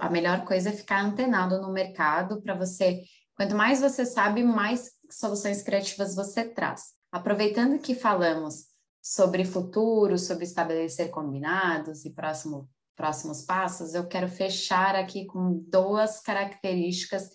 a 0.00 0.08
melhor 0.08 0.44
coisa 0.44 0.70
é 0.70 0.72
ficar 0.72 1.04
antenado 1.04 1.60
no 1.60 1.72
mercado 1.72 2.40
para 2.40 2.54
você. 2.54 3.02
Quanto 3.36 3.54
mais 3.54 3.80
você 3.80 4.06
sabe, 4.06 4.42
mais 4.44 4.90
soluções 5.10 5.62
criativas 5.62 6.14
você 6.14 6.44
traz. 6.44 6.94
Aproveitando 7.10 7.80
que 7.80 7.94
falamos 7.94 8.66
sobre 9.02 9.44
futuro, 9.44 10.16
sobre 10.16 10.44
estabelecer 10.44 11.10
combinados 11.10 12.04
e 12.04 12.10
próximo, 12.10 12.68
próximos 12.96 13.42
passos, 13.42 13.92
eu 13.92 14.06
quero 14.06 14.28
fechar 14.28 14.94
aqui 14.94 15.26
com 15.26 15.62
duas 15.68 16.20
características 16.20 17.28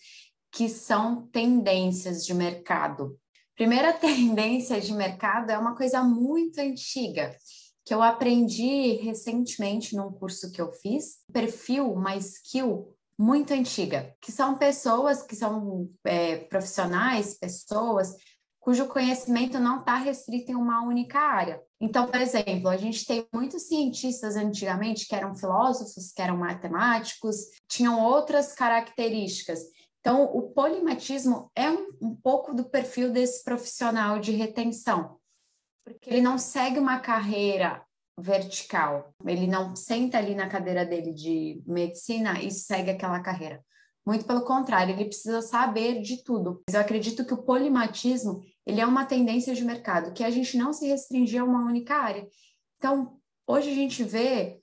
que 0.51 0.67
são 0.67 1.27
tendências 1.27 2.25
de 2.25 2.33
mercado. 2.33 3.19
Primeira 3.59 3.91
tendência 3.91 4.79
de 4.79 4.93
mercado 4.93 5.49
é 5.49 5.57
uma 5.57 5.75
coisa 5.75 6.01
muito 6.01 6.61
antiga, 6.61 7.35
que 7.83 7.93
eu 7.93 8.01
aprendi 8.01 8.93
recentemente 9.01 9.97
num 9.97 10.13
curso 10.13 10.49
que 10.49 10.61
eu 10.61 10.71
fiz, 10.71 11.17
perfil, 11.33 11.91
uma 11.91 12.15
skill 12.15 12.95
muito 13.17 13.53
antiga, 13.53 14.15
que 14.21 14.31
são 14.31 14.57
pessoas 14.57 15.21
que 15.21 15.35
são 15.35 15.89
é, 16.05 16.37
profissionais, 16.37 17.37
pessoas 17.37 18.15
cujo 18.61 18.87
conhecimento 18.87 19.59
não 19.59 19.79
está 19.79 19.95
restrito 19.95 20.51
em 20.51 20.55
uma 20.55 20.81
única 20.81 21.19
área. 21.19 21.61
Então, 21.81 22.07
por 22.07 22.21
exemplo, 22.21 22.69
a 22.69 22.77
gente 22.77 23.05
tem 23.05 23.27
muitos 23.33 23.63
cientistas 23.63 24.37
antigamente 24.37 25.05
que 25.05 25.15
eram 25.15 25.35
filósofos, 25.35 26.13
que 26.13 26.21
eram 26.21 26.37
matemáticos, 26.37 27.35
tinham 27.67 28.01
outras 28.05 28.53
características. 28.53 29.59
Então, 29.99 30.23
o 30.23 30.49
polimatismo 30.51 31.51
é 31.55 31.69
um, 31.69 31.87
um 32.01 32.15
pouco 32.15 32.53
do 32.53 32.69
perfil 32.69 33.11
desse 33.11 33.43
profissional 33.43 34.19
de 34.19 34.31
retenção, 34.31 35.17
porque 35.83 36.09
ele 36.09 36.21
não 36.21 36.37
segue 36.37 36.79
uma 36.79 36.99
carreira 36.99 37.83
vertical, 38.17 39.13
ele 39.25 39.47
não 39.47 39.75
senta 39.75 40.17
ali 40.17 40.35
na 40.35 40.47
cadeira 40.47 40.85
dele 40.85 41.13
de 41.13 41.61
medicina 41.65 42.41
e 42.41 42.51
segue 42.51 42.91
aquela 42.91 43.19
carreira. 43.19 43.63
Muito 44.05 44.25
pelo 44.25 44.41
contrário, 44.41 44.93
ele 44.93 45.05
precisa 45.05 45.41
saber 45.41 46.01
de 46.01 46.23
tudo. 46.23 46.63
Eu 46.71 46.79
acredito 46.79 47.25
que 47.25 47.33
o 47.33 47.43
polimatismo, 47.43 48.41
ele 48.65 48.81
é 48.81 48.85
uma 48.85 49.05
tendência 49.05 49.53
de 49.53 49.63
mercado, 49.63 50.13
que 50.13 50.23
a 50.23 50.31
gente 50.31 50.57
não 50.57 50.73
se 50.73 50.87
restringir 50.87 51.41
a 51.41 51.45
uma 51.45 51.65
única 51.65 51.95
área. 51.95 52.27
Então, 52.77 53.19
hoje 53.45 53.69
a 53.69 53.75
gente 53.75 54.03
vê, 54.03 54.58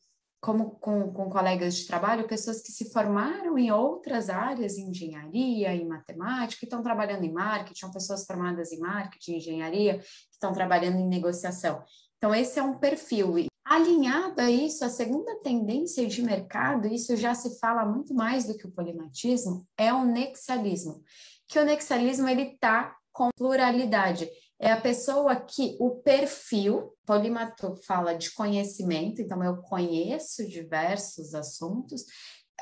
como 0.47 0.71
com, 0.79 1.13
com 1.13 1.29
colegas 1.29 1.75
de 1.75 1.89
trabalho, 1.89 2.29
pessoas 2.29 2.63
que 2.63 2.71
se 2.71 2.93
formaram 2.93 3.59
em 3.59 3.73
outras 3.73 4.31
áreas, 4.31 4.79
em 4.79 4.91
engenharia, 4.91 5.75
em 5.75 5.85
matemática, 5.85 6.61
que 6.61 6.67
estão 6.67 6.85
trabalhando 6.85 7.25
em 7.25 7.33
marketing, 7.33 7.91
pessoas 7.91 8.25
formadas 8.25 8.71
em 8.71 8.79
marketing, 8.79 9.39
engenharia, 9.39 9.99
que 9.99 10.05
estão 10.31 10.53
trabalhando 10.53 11.01
em 11.01 11.09
negociação. 11.09 11.83
Então, 12.17 12.33
esse 12.33 12.61
é 12.61 12.63
um 12.63 12.79
perfil. 12.79 13.35
Alinhado 13.65 14.41
a 14.41 14.49
isso, 14.49 14.85
a 14.85 14.89
segunda 14.89 15.35
tendência 15.43 16.07
de 16.07 16.23
mercado, 16.23 16.87
isso 16.87 17.17
já 17.17 17.35
se 17.35 17.59
fala 17.59 17.85
muito 17.85 18.15
mais 18.15 18.47
do 18.47 18.57
que 18.57 18.69
o 18.69 18.71
polimatismo, 18.71 19.67
é 19.77 19.93
o 19.93 20.05
nexialismo. 20.05 21.03
Que 21.49 21.59
o 21.59 21.65
nexialismo 21.65 22.29
ele 22.29 22.43
está 22.43 22.95
com 23.13 23.31
pluralidade. 23.37 24.31
É 24.59 24.73
a 24.73 24.81
pessoa 24.81 25.37
que 25.37 25.77
o 25.79 25.97
perfil, 25.97 26.95
polimato 27.05 27.77
fala 27.87 28.15
de 28.15 28.33
conhecimento, 28.33 29.21
então 29.21 29.45
eu 29.45 29.59
conheço 29.59 30.49
diversos 30.49 31.35
assuntos, 31.35 32.05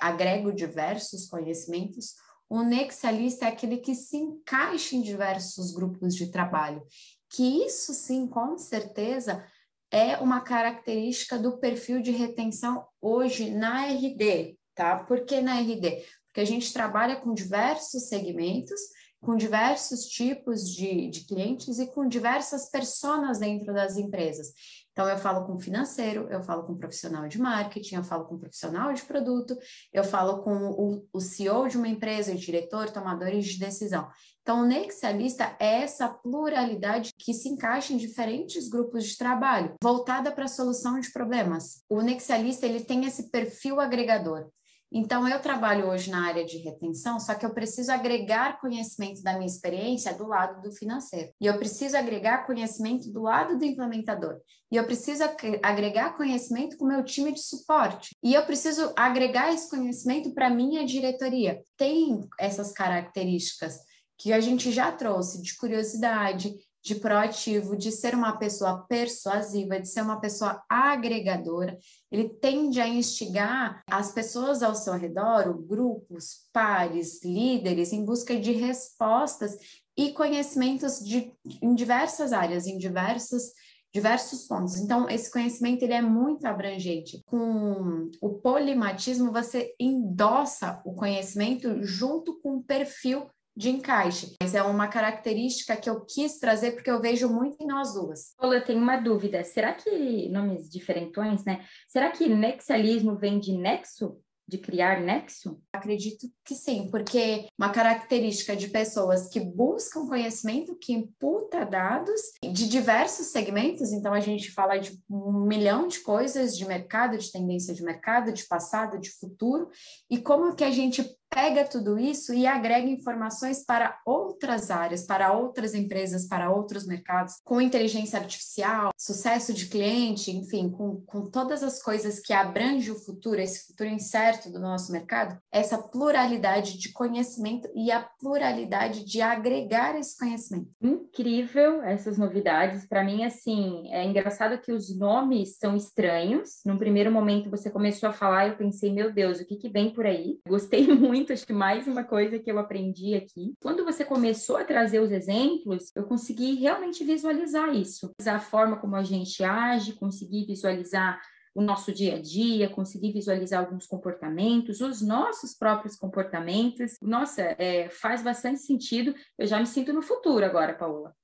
agrego 0.00 0.52
diversos 0.52 1.26
conhecimentos. 1.26 2.14
O 2.48 2.62
nexialista 2.62 3.44
é 3.44 3.48
aquele 3.48 3.76
que 3.78 3.94
se 3.94 4.16
encaixa 4.16 4.96
em 4.96 5.02
diversos 5.02 5.72
grupos 5.72 6.16
de 6.16 6.30
trabalho, 6.30 6.84
que 7.30 7.64
isso 7.64 7.94
sim, 7.94 8.26
com 8.26 8.58
certeza, 8.58 9.44
é 9.90 10.16
uma 10.18 10.40
característica 10.40 11.38
do 11.38 11.58
perfil 11.58 12.02
de 12.02 12.10
retenção 12.10 12.84
hoje 13.00 13.50
na 13.50 13.86
RD, 13.86 14.58
tá? 14.74 14.98
Por 14.98 15.24
que 15.24 15.40
na 15.40 15.60
RD? 15.60 16.04
Porque 16.26 16.40
a 16.40 16.44
gente 16.44 16.72
trabalha 16.72 17.14
com 17.14 17.32
diversos 17.32 18.08
segmentos, 18.08 18.80
com 19.24 19.36
diversos 19.36 20.04
tipos 20.06 20.68
de, 20.68 21.08
de 21.08 21.26
clientes 21.26 21.78
e 21.78 21.86
com 21.86 22.06
diversas 22.06 22.70
pessoas 22.70 23.38
dentro 23.38 23.72
das 23.72 23.96
empresas. 23.96 24.48
Então, 24.92 25.08
eu 25.08 25.18
falo 25.18 25.44
com 25.44 25.58
financeiro, 25.58 26.28
eu 26.30 26.40
falo 26.40 26.62
com 26.62 26.76
profissional 26.76 27.26
de 27.26 27.40
marketing, 27.40 27.96
eu 27.96 28.04
falo 28.04 28.26
com 28.26 28.38
profissional 28.38 28.92
de 28.92 29.02
produto, 29.02 29.56
eu 29.92 30.04
falo 30.04 30.42
com 30.42 30.54
o, 30.54 31.08
o 31.12 31.20
CEO 31.20 31.68
de 31.68 31.76
uma 31.76 31.88
empresa, 31.88 32.30
o 32.30 32.36
diretor, 32.36 32.90
tomadores 32.90 33.44
de 33.44 33.58
decisão. 33.58 34.08
Então, 34.40 34.60
o 34.60 34.66
nexialista 34.66 35.56
é 35.58 35.82
essa 35.82 36.06
pluralidade 36.06 37.12
que 37.18 37.34
se 37.34 37.48
encaixa 37.48 37.92
em 37.92 37.96
diferentes 37.96 38.68
grupos 38.68 39.04
de 39.04 39.16
trabalho, 39.16 39.74
voltada 39.82 40.30
para 40.30 40.44
a 40.44 40.48
solução 40.48 41.00
de 41.00 41.10
problemas. 41.10 41.82
O 41.88 42.00
nexialista 42.00 42.64
ele 42.64 42.84
tem 42.84 43.04
esse 43.04 43.30
perfil 43.30 43.80
agregador. 43.80 44.48
Então, 44.96 45.26
eu 45.26 45.40
trabalho 45.40 45.88
hoje 45.88 46.08
na 46.08 46.24
área 46.24 46.44
de 46.44 46.58
retenção, 46.58 47.18
só 47.18 47.34
que 47.34 47.44
eu 47.44 47.52
preciso 47.52 47.90
agregar 47.90 48.60
conhecimento 48.60 49.24
da 49.24 49.32
minha 49.32 49.44
experiência 49.46 50.14
do 50.14 50.28
lado 50.28 50.62
do 50.62 50.70
financeiro. 50.70 51.32
E 51.40 51.46
eu 51.46 51.58
preciso 51.58 51.96
agregar 51.96 52.46
conhecimento 52.46 53.10
do 53.10 53.22
lado 53.22 53.58
do 53.58 53.64
implementador. 53.64 54.36
E 54.70 54.76
eu 54.76 54.86
preciso 54.86 55.24
agregar 55.64 56.16
conhecimento 56.16 56.76
com 56.76 56.84
o 56.84 56.88
meu 56.88 57.04
time 57.04 57.32
de 57.32 57.40
suporte. 57.40 58.14
E 58.22 58.34
eu 58.34 58.46
preciso 58.46 58.92
agregar 58.96 59.52
esse 59.52 59.68
conhecimento 59.68 60.32
para 60.32 60.46
a 60.46 60.54
minha 60.54 60.86
diretoria. 60.86 61.60
Tem 61.76 62.20
essas 62.38 62.70
características 62.70 63.80
que 64.16 64.32
a 64.32 64.38
gente 64.38 64.70
já 64.70 64.92
trouxe 64.92 65.42
de 65.42 65.56
curiosidade, 65.56 66.54
de 66.84 66.96
proativo, 66.96 67.74
de 67.74 67.90
ser 67.90 68.14
uma 68.14 68.36
pessoa 68.36 68.84
persuasiva, 68.86 69.80
de 69.80 69.88
ser 69.88 70.02
uma 70.02 70.20
pessoa 70.20 70.62
agregadora, 70.68 71.78
ele 72.12 72.28
tende 72.28 72.78
a 72.78 72.86
instigar 72.86 73.82
as 73.90 74.12
pessoas 74.12 74.62
ao 74.62 74.74
seu 74.74 74.92
redor, 74.92 75.54
grupos, 75.66 76.46
pares, 76.52 77.24
líderes, 77.24 77.90
em 77.90 78.04
busca 78.04 78.38
de 78.38 78.52
respostas 78.52 79.56
e 79.96 80.12
conhecimentos 80.12 81.00
de, 81.00 81.32
em 81.62 81.74
diversas 81.74 82.34
áreas, 82.34 82.66
em 82.66 82.76
diversos, 82.76 83.44
diversos 83.90 84.46
pontos. 84.46 84.76
Então, 84.76 85.08
esse 85.08 85.32
conhecimento 85.32 85.82
ele 85.84 85.94
é 85.94 86.02
muito 86.02 86.44
abrangente. 86.44 87.22
Com 87.24 88.10
o 88.20 88.28
polimatismo, 88.28 89.32
você 89.32 89.74
endossa 89.80 90.82
o 90.84 90.92
conhecimento 90.92 91.82
junto 91.82 92.38
com 92.42 92.56
o 92.56 92.62
perfil 92.62 93.26
de 93.56 93.70
encaixe. 93.70 94.34
Mas 94.42 94.54
é 94.54 94.62
uma 94.62 94.88
característica 94.88 95.76
que 95.76 95.88
eu 95.88 96.04
quis 96.04 96.38
trazer 96.38 96.72
porque 96.72 96.90
eu 96.90 97.00
vejo 97.00 97.28
muito 97.28 97.62
em 97.62 97.66
nós 97.66 97.94
duas. 97.94 98.34
Paula, 98.36 98.56
eu 98.56 98.64
tenho 98.64 98.80
uma 98.80 98.96
dúvida. 98.96 99.44
Será 99.44 99.72
que, 99.72 100.28
nomes 100.28 100.68
diferentões, 100.70 101.44
né? 101.44 101.64
Será 101.88 102.10
que 102.10 102.28
nexialismo 102.28 103.16
vem 103.16 103.38
de 103.38 103.52
nexo? 103.52 104.18
de 104.46 104.58
criar 104.58 105.00
nexo? 105.00 105.58
Acredito 105.72 106.30
que 106.44 106.54
sim, 106.54 106.88
porque 106.90 107.46
uma 107.58 107.70
característica 107.70 108.54
de 108.54 108.68
pessoas 108.68 109.28
que 109.28 109.40
buscam 109.40 110.06
conhecimento, 110.06 110.76
que 110.76 110.92
imputa 110.92 111.64
dados 111.64 112.20
de 112.42 112.68
diversos 112.68 113.28
segmentos, 113.28 113.92
então 113.92 114.12
a 114.12 114.20
gente 114.20 114.50
fala 114.50 114.76
de 114.76 114.98
um 115.08 115.46
milhão 115.46 115.88
de 115.88 116.00
coisas 116.00 116.56
de 116.56 116.66
mercado, 116.66 117.16
de 117.16 117.32
tendência 117.32 117.74
de 117.74 117.82
mercado, 117.82 118.32
de 118.32 118.44
passado, 118.46 119.00
de 119.00 119.10
futuro, 119.10 119.68
e 120.10 120.18
como 120.18 120.54
que 120.54 120.64
a 120.64 120.70
gente 120.70 121.04
pega 121.34 121.64
tudo 121.64 121.98
isso 121.98 122.32
e 122.32 122.46
agrega 122.46 122.86
informações 122.86 123.64
para 123.64 123.98
outras 124.06 124.70
áreas, 124.70 125.04
para 125.04 125.32
outras 125.32 125.74
empresas, 125.74 126.28
para 126.28 126.50
outros 126.50 126.86
mercados, 126.86 127.34
com 127.44 127.60
inteligência 127.60 128.18
artificial, 128.18 128.90
sucesso 128.96 129.52
de 129.52 129.66
cliente, 129.66 130.30
enfim, 130.30 130.70
com, 130.70 131.02
com 131.04 131.28
todas 131.28 131.64
as 131.64 131.82
coisas 131.82 132.20
que 132.20 132.32
abrange 132.32 132.90
o 132.90 132.98
futuro, 132.98 133.40
esse 133.40 133.66
futuro 133.66 133.90
incerto 133.90 134.50
do 134.50 134.60
nosso 134.60 134.92
mercado, 134.92 135.36
essa 135.52 135.76
pluralidade 135.76 136.78
de 136.78 136.92
conhecimento 136.92 137.68
e 137.74 137.90
a 137.90 138.00
pluralidade 138.20 139.04
de 139.04 139.20
agregar 139.20 139.98
esse 139.98 140.16
conhecimento. 140.16 140.68
Incrível 140.80 141.82
essas 141.82 142.16
novidades. 142.16 142.86
Para 142.86 143.02
mim, 143.02 143.24
assim, 143.24 143.88
é 143.90 144.04
engraçado 144.04 144.60
que 144.60 144.70
os 144.70 144.96
nomes 144.96 145.58
são 145.58 145.74
estranhos. 145.74 146.60
Num 146.64 146.78
primeiro 146.78 147.10
momento 147.10 147.50
você 147.50 147.70
começou 147.70 148.08
a 148.08 148.12
falar, 148.12 148.48
eu 148.48 148.56
pensei, 148.56 148.92
meu 148.92 149.12
Deus, 149.12 149.40
o 149.40 149.44
que, 149.44 149.56
que 149.56 149.68
vem 149.68 149.92
por 149.92 150.06
aí? 150.06 150.38
Gostei 150.46 150.86
muito 150.94 151.23
muito, 151.24 151.32
acho 151.32 151.46
que 151.46 151.54
mais 151.54 151.86
uma 151.88 152.04
coisa 152.04 152.38
que 152.38 152.50
eu 152.50 152.58
aprendi 152.58 153.14
aqui. 153.14 153.54
Quando 153.62 153.82
você 153.82 154.04
começou 154.04 154.58
a 154.58 154.64
trazer 154.64 155.00
os 155.00 155.10
exemplos, 155.10 155.90
eu 155.96 156.04
consegui 156.04 156.54
realmente 156.56 157.02
visualizar 157.02 157.74
isso. 157.74 158.10
A 158.26 158.38
forma 158.38 158.76
como 158.76 158.94
a 158.94 159.02
gente 159.02 159.42
age, 159.42 159.94
consegui 159.94 160.44
visualizar 160.44 161.18
o 161.54 161.62
nosso 161.62 161.92
dia 161.92 162.16
a 162.16 162.20
dia, 162.20 162.68
conseguir 162.68 163.12
visualizar 163.12 163.64
alguns 163.64 163.86
comportamentos, 163.86 164.82
os 164.82 165.00
nossos 165.00 165.54
próprios 165.54 165.96
comportamentos. 165.96 166.96
Nossa, 167.00 167.40
é, 167.58 167.88
faz 167.88 168.22
bastante 168.22 168.60
sentido. 168.60 169.14
Eu 169.38 169.46
já 169.46 169.58
me 169.58 169.66
sinto 169.66 169.94
no 169.94 170.02
futuro 170.02 170.44
agora, 170.44 170.74
Paola. 170.74 171.14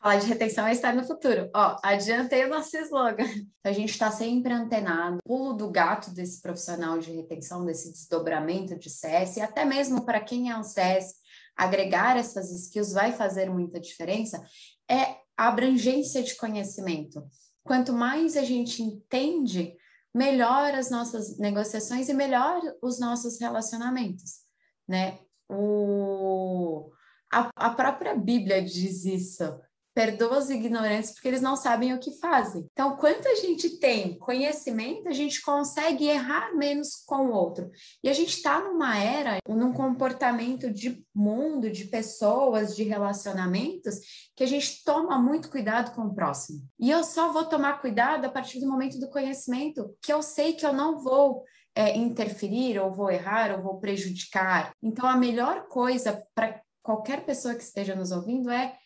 Falar 0.00 0.20
de 0.20 0.26
retenção 0.26 0.64
é 0.64 0.72
estar 0.72 0.94
no 0.94 1.04
futuro. 1.04 1.50
Ó, 1.54 1.76
adiantei 1.82 2.44
o 2.44 2.48
nosso 2.48 2.76
slogan. 2.76 3.24
A 3.64 3.72
gente 3.72 3.90
está 3.90 4.12
sempre 4.12 4.52
antenado. 4.52 5.18
Pulo 5.24 5.54
do 5.54 5.68
gato 5.70 6.12
desse 6.12 6.40
profissional 6.40 7.00
de 7.00 7.10
retenção, 7.10 7.64
desse 7.64 7.90
desdobramento 7.90 8.78
de 8.78 8.88
CS, 8.88 9.36
e 9.36 9.40
até 9.40 9.64
mesmo 9.64 10.04
para 10.04 10.20
quem 10.20 10.50
é 10.50 10.56
um 10.56 10.62
CS, 10.62 11.14
agregar 11.56 12.16
essas 12.16 12.52
skills 12.52 12.92
vai 12.92 13.12
fazer 13.12 13.50
muita 13.50 13.80
diferença, 13.80 14.40
é 14.88 15.16
a 15.36 15.48
abrangência 15.48 16.22
de 16.22 16.36
conhecimento. 16.36 17.26
Quanto 17.64 17.92
mais 17.92 18.36
a 18.36 18.44
gente 18.44 18.80
entende, 18.80 19.74
melhor 20.14 20.74
as 20.74 20.90
nossas 20.90 21.36
negociações 21.38 22.08
e 22.08 22.14
melhor 22.14 22.60
os 22.80 23.00
nossos 23.00 23.40
relacionamentos, 23.40 24.42
né? 24.86 25.18
O... 25.48 26.90
A, 27.30 27.50
a 27.56 27.70
própria 27.70 28.14
Bíblia 28.14 28.62
diz 28.62 29.04
isso 29.04 29.60
perdoa 29.98 30.38
os 30.38 30.48
ignorantes 30.48 31.10
porque 31.10 31.26
eles 31.26 31.42
não 31.42 31.56
sabem 31.56 31.92
o 31.92 31.98
que 31.98 32.12
fazem. 32.20 32.64
Então, 32.72 32.96
quanto 32.96 33.26
a 33.26 33.34
gente 33.34 33.80
tem 33.80 34.16
conhecimento, 34.16 35.08
a 35.08 35.12
gente 35.12 35.42
consegue 35.42 36.06
errar 36.06 36.54
menos 36.54 37.02
com 37.04 37.26
o 37.26 37.32
outro. 37.32 37.68
E 38.00 38.08
a 38.08 38.12
gente 38.12 38.28
está 38.28 38.60
numa 38.60 38.96
era, 38.96 39.38
num 39.48 39.72
comportamento 39.72 40.72
de 40.72 41.04
mundo, 41.12 41.68
de 41.68 41.86
pessoas, 41.86 42.76
de 42.76 42.84
relacionamentos, 42.84 43.96
que 44.36 44.44
a 44.44 44.46
gente 44.46 44.84
toma 44.84 45.18
muito 45.18 45.50
cuidado 45.50 45.92
com 45.96 46.02
o 46.02 46.14
próximo. 46.14 46.60
E 46.78 46.88
eu 46.88 47.02
só 47.02 47.32
vou 47.32 47.46
tomar 47.46 47.80
cuidado 47.80 48.24
a 48.24 48.30
partir 48.30 48.60
do 48.60 48.68
momento 48.68 49.00
do 49.00 49.10
conhecimento, 49.10 49.96
que 50.00 50.12
eu 50.12 50.22
sei 50.22 50.52
que 50.52 50.64
eu 50.64 50.72
não 50.72 51.00
vou 51.00 51.42
é, 51.74 51.98
interferir, 51.98 52.78
ou 52.78 52.92
vou 52.92 53.10
errar, 53.10 53.50
ou 53.50 53.64
vou 53.64 53.80
prejudicar. 53.80 54.70
Então, 54.80 55.08
a 55.08 55.16
melhor 55.16 55.66
coisa 55.66 56.24
para 56.36 56.62
qualquer 56.84 57.26
pessoa 57.26 57.56
que 57.56 57.64
esteja 57.64 57.96
nos 57.96 58.12
ouvindo 58.12 58.48
é 58.48 58.78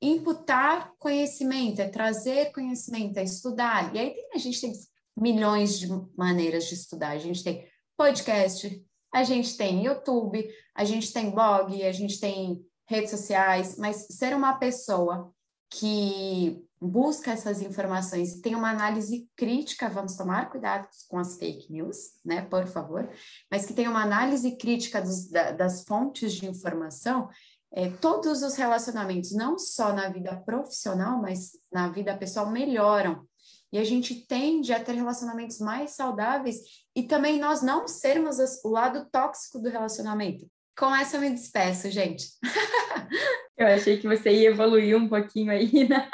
imputar 0.00 0.92
conhecimento, 0.98 1.80
é 1.80 1.88
trazer 1.88 2.52
conhecimento, 2.52 3.18
é 3.18 3.24
estudar. 3.24 3.94
E 3.94 3.98
aí 3.98 4.10
tem, 4.10 4.30
a 4.34 4.38
gente 4.38 4.60
tem 4.60 4.72
milhões 5.16 5.78
de 5.78 5.88
maneiras 6.16 6.66
de 6.66 6.74
estudar. 6.74 7.10
A 7.10 7.18
gente 7.18 7.42
tem 7.42 7.66
podcast, 7.96 8.84
a 9.12 9.24
gente 9.24 9.56
tem 9.56 9.84
YouTube, 9.84 10.46
a 10.74 10.84
gente 10.84 11.12
tem 11.12 11.30
blog, 11.30 11.82
a 11.82 11.92
gente 11.92 12.20
tem 12.20 12.62
redes 12.88 13.10
sociais, 13.10 13.76
mas 13.78 14.06
ser 14.10 14.34
uma 14.34 14.58
pessoa 14.58 15.32
que 15.70 16.62
busca 16.80 17.32
essas 17.32 17.62
informações 17.62 18.34
e 18.34 18.42
tem 18.42 18.54
uma 18.54 18.70
análise 18.70 19.28
crítica, 19.34 19.88
vamos 19.88 20.16
tomar 20.16 20.50
cuidado 20.50 20.86
com 21.08 21.18
as 21.18 21.38
fake 21.38 21.72
news, 21.72 21.96
né, 22.24 22.42
por 22.42 22.66
favor, 22.66 23.10
mas 23.50 23.64
que 23.64 23.72
tem 23.72 23.88
uma 23.88 24.02
análise 24.02 24.56
crítica 24.56 25.00
dos, 25.00 25.28
da, 25.28 25.52
das 25.52 25.84
fontes 25.84 26.34
de 26.34 26.46
informação, 26.46 27.28
é, 27.76 27.90
todos 27.90 28.42
os 28.42 28.56
relacionamentos, 28.56 29.32
não 29.32 29.58
só 29.58 29.92
na 29.92 30.08
vida 30.08 30.34
profissional, 30.34 31.20
mas 31.20 31.50
na 31.70 31.90
vida 31.90 32.16
pessoal, 32.16 32.50
melhoram. 32.50 33.28
E 33.70 33.78
a 33.78 33.84
gente 33.84 34.26
tende 34.26 34.72
a 34.72 34.82
ter 34.82 34.94
relacionamentos 34.94 35.58
mais 35.58 35.90
saudáveis 35.90 36.56
e 36.94 37.02
também 37.02 37.38
nós 37.38 37.60
não 37.60 37.86
sermos 37.86 38.38
o 38.64 38.70
lado 38.70 39.06
tóxico 39.12 39.58
do 39.58 39.68
relacionamento. 39.68 40.46
Com 40.78 40.94
essa 40.94 41.18
eu 41.18 41.20
me 41.20 41.30
despeço, 41.30 41.90
gente. 41.90 42.28
Eu 43.58 43.68
achei 43.68 43.96
que 43.96 44.06
você 44.06 44.30
ia 44.30 44.50
evoluir 44.50 44.94
um 44.94 45.08
pouquinho 45.08 45.50
aí, 45.50 45.70
né? 45.88 46.10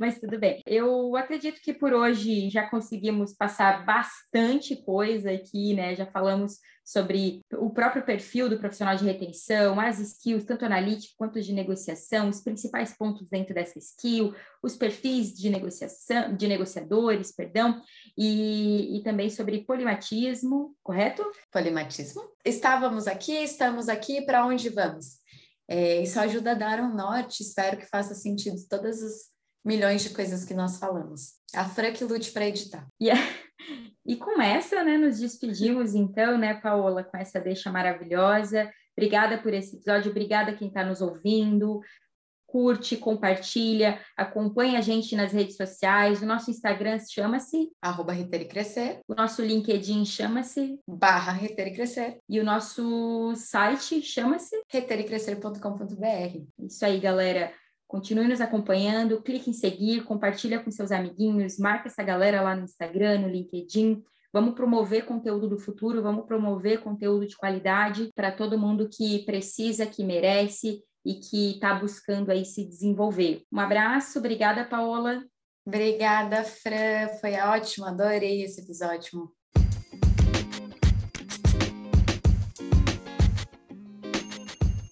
mas 0.00 0.18
tudo 0.18 0.36
bem. 0.36 0.60
Eu 0.66 1.14
acredito 1.14 1.60
que 1.60 1.72
por 1.72 1.92
hoje 1.92 2.50
já 2.50 2.68
conseguimos 2.68 3.32
passar 3.32 3.84
bastante 3.86 4.74
coisa 4.74 5.30
aqui, 5.30 5.74
né? 5.74 5.94
Já 5.94 6.06
falamos 6.06 6.58
sobre 6.86 7.44
o 7.52 7.68
próprio 7.68 8.04
perfil 8.04 8.48
do 8.48 8.60
profissional 8.60 8.94
de 8.94 9.04
retenção, 9.04 9.80
as 9.80 9.98
skills, 9.98 10.44
tanto 10.44 10.64
analítica 10.64 11.14
quanto 11.18 11.42
de 11.42 11.52
negociação, 11.52 12.28
os 12.28 12.40
principais 12.40 12.96
pontos 12.96 13.28
dentro 13.28 13.52
dessa 13.52 13.76
skill, 13.76 14.32
os 14.62 14.76
perfis 14.76 15.34
de 15.34 15.50
negociação, 15.50 16.36
de 16.36 16.46
negociadores, 16.46 17.32
perdão, 17.32 17.82
e, 18.16 18.96
e 18.96 19.02
também 19.02 19.28
sobre 19.28 19.64
polimatismo, 19.64 20.76
correto? 20.80 21.28
Polimatismo. 21.50 22.22
Estávamos 22.44 23.08
aqui, 23.08 23.32
estamos 23.32 23.88
aqui, 23.88 24.24
para 24.24 24.46
onde 24.46 24.68
vamos? 24.68 25.18
É, 25.68 26.02
isso 26.02 26.20
ajuda 26.20 26.52
a 26.52 26.54
dar 26.54 26.78
um 26.78 26.94
norte, 26.94 27.42
espero 27.42 27.76
que 27.76 27.86
faça 27.86 28.14
sentido 28.14 28.56
todas 28.68 29.02
as 29.02 29.35
milhões 29.66 30.02
de 30.02 30.10
coisas 30.10 30.44
que 30.44 30.54
nós 30.54 30.78
falamos. 30.78 31.34
A 31.54 31.64
Fran 31.64 31.92
que 31.92 32.04
lute 32.04 32.30
para 32.30 32.46
editar. 32.46 32.86
Yeah. 33.02 33.20
E 34.06 34.14
com 34.14 34.40
essa, 34.40 34.84
né, 34.84 34.96
nos 34.96 35.18
despedimos 35.18 35.92
então, 35.94 36.38
né, 36.38 36.54
Paola, 36.54 37.02
com 37.02 37.16
essa 37.16 37.40
deixa 37.40 37.72
maravilhosa. 37.72 38.70
Obrigada 38.96 39.38
por 39.38 39.52
esse 39.52 39.74
episódio, 39.74 40.12
obrigada 40.12 40.54
quem 40.54 40.68
está 40.68 40.84
nos 40.84 41.02
ouvindo. 41.02 41.80
Curte, 42.46 42.96
compartilha, 42.96 44.00
acompanha 44.16 44.78
a 44.78 44.80
gente 44.80 45.16
nas 45.16 45.32
redes 45.32 45.56
sociais. 45.56 46.22
O 46.22 46.26
nosso 46.26 46.48
Instagram 46.48 46.96
chama-se 47.00 47.68
arroba 47.82 48.14
Crescer. 48.48 49.00
O 49.08 49.14
nosso 49.16 49.42
LinkedIn 49.42 50.04
chama-se 50.04 50.78
barra 50.86 51.32
Reter 51.32 51.66
e 51.66 51.74
Crescer. 51.74 52.18
E 52.28 52.38
o 52.38 52.44
nosso 52.44 53.34
site 53.34 54.00
chama-se 54.00 54.56
reterecrescer.com.br. 54.68 56.46
Isso 56.60 56.86
aí, 56.86 57.00
galera. 57.00 57.52
Continue 57.86 58.28
nos 58.28 58.40
acompanhando, 58.40 59.22
clique 59.22 59.50
em 59.50 59.52
seguir, 59.52 60.04
compartilha 60.04 60.58
com 60.58 60.70
seus 60.70 60.90
amiguinhos, 60.90 61.58
marca 61.58 61.88
essa 61.88 62.02
galera 62.02 62.42
lá 62.42 62.56
no 62.56 62.64
Instagram, 62.64 63.20
no 63.20 63.28
LinkedIn, 63.28 64.02
Vamos 64.36 64.54
promover 64.54 65.06
conteúdo 65.06 65.48
do 65.48 65.58
futuro, 65.58 66.02
vamos 66.02 66.26
promover 66.26 66.80
conteúdo 66.80 67.26
de 67.26 67.34
qualidade 67.34 68.10
para 68.14 68.30
todo 68.30 68.58
mundo 68.58 68.86
que 68.86 69.24
precisa, 69.24 69.86
que 69.86 70.04
merece 70.04 70.82
e 71.02 71.14
que 71.14 71.52
está 71.52 71.72
buscando 71.72 72.30
aí 72.30 72.44
se 72.44 72.62
desenvolver. 72.62 73.44
Um 73.50 73.58
abraço, 73.58 74.18
obrigada, 74.18 74.62
Paola. 74.62 75.24
Obrigada, 75.64 76.44
Fran. 76.44 77.08
Foi 77.18 77.32
ótimo, 77.40 77.86
adorei 77.86 78.42
esse 78.42 78.60
episódio. 78.60 79.34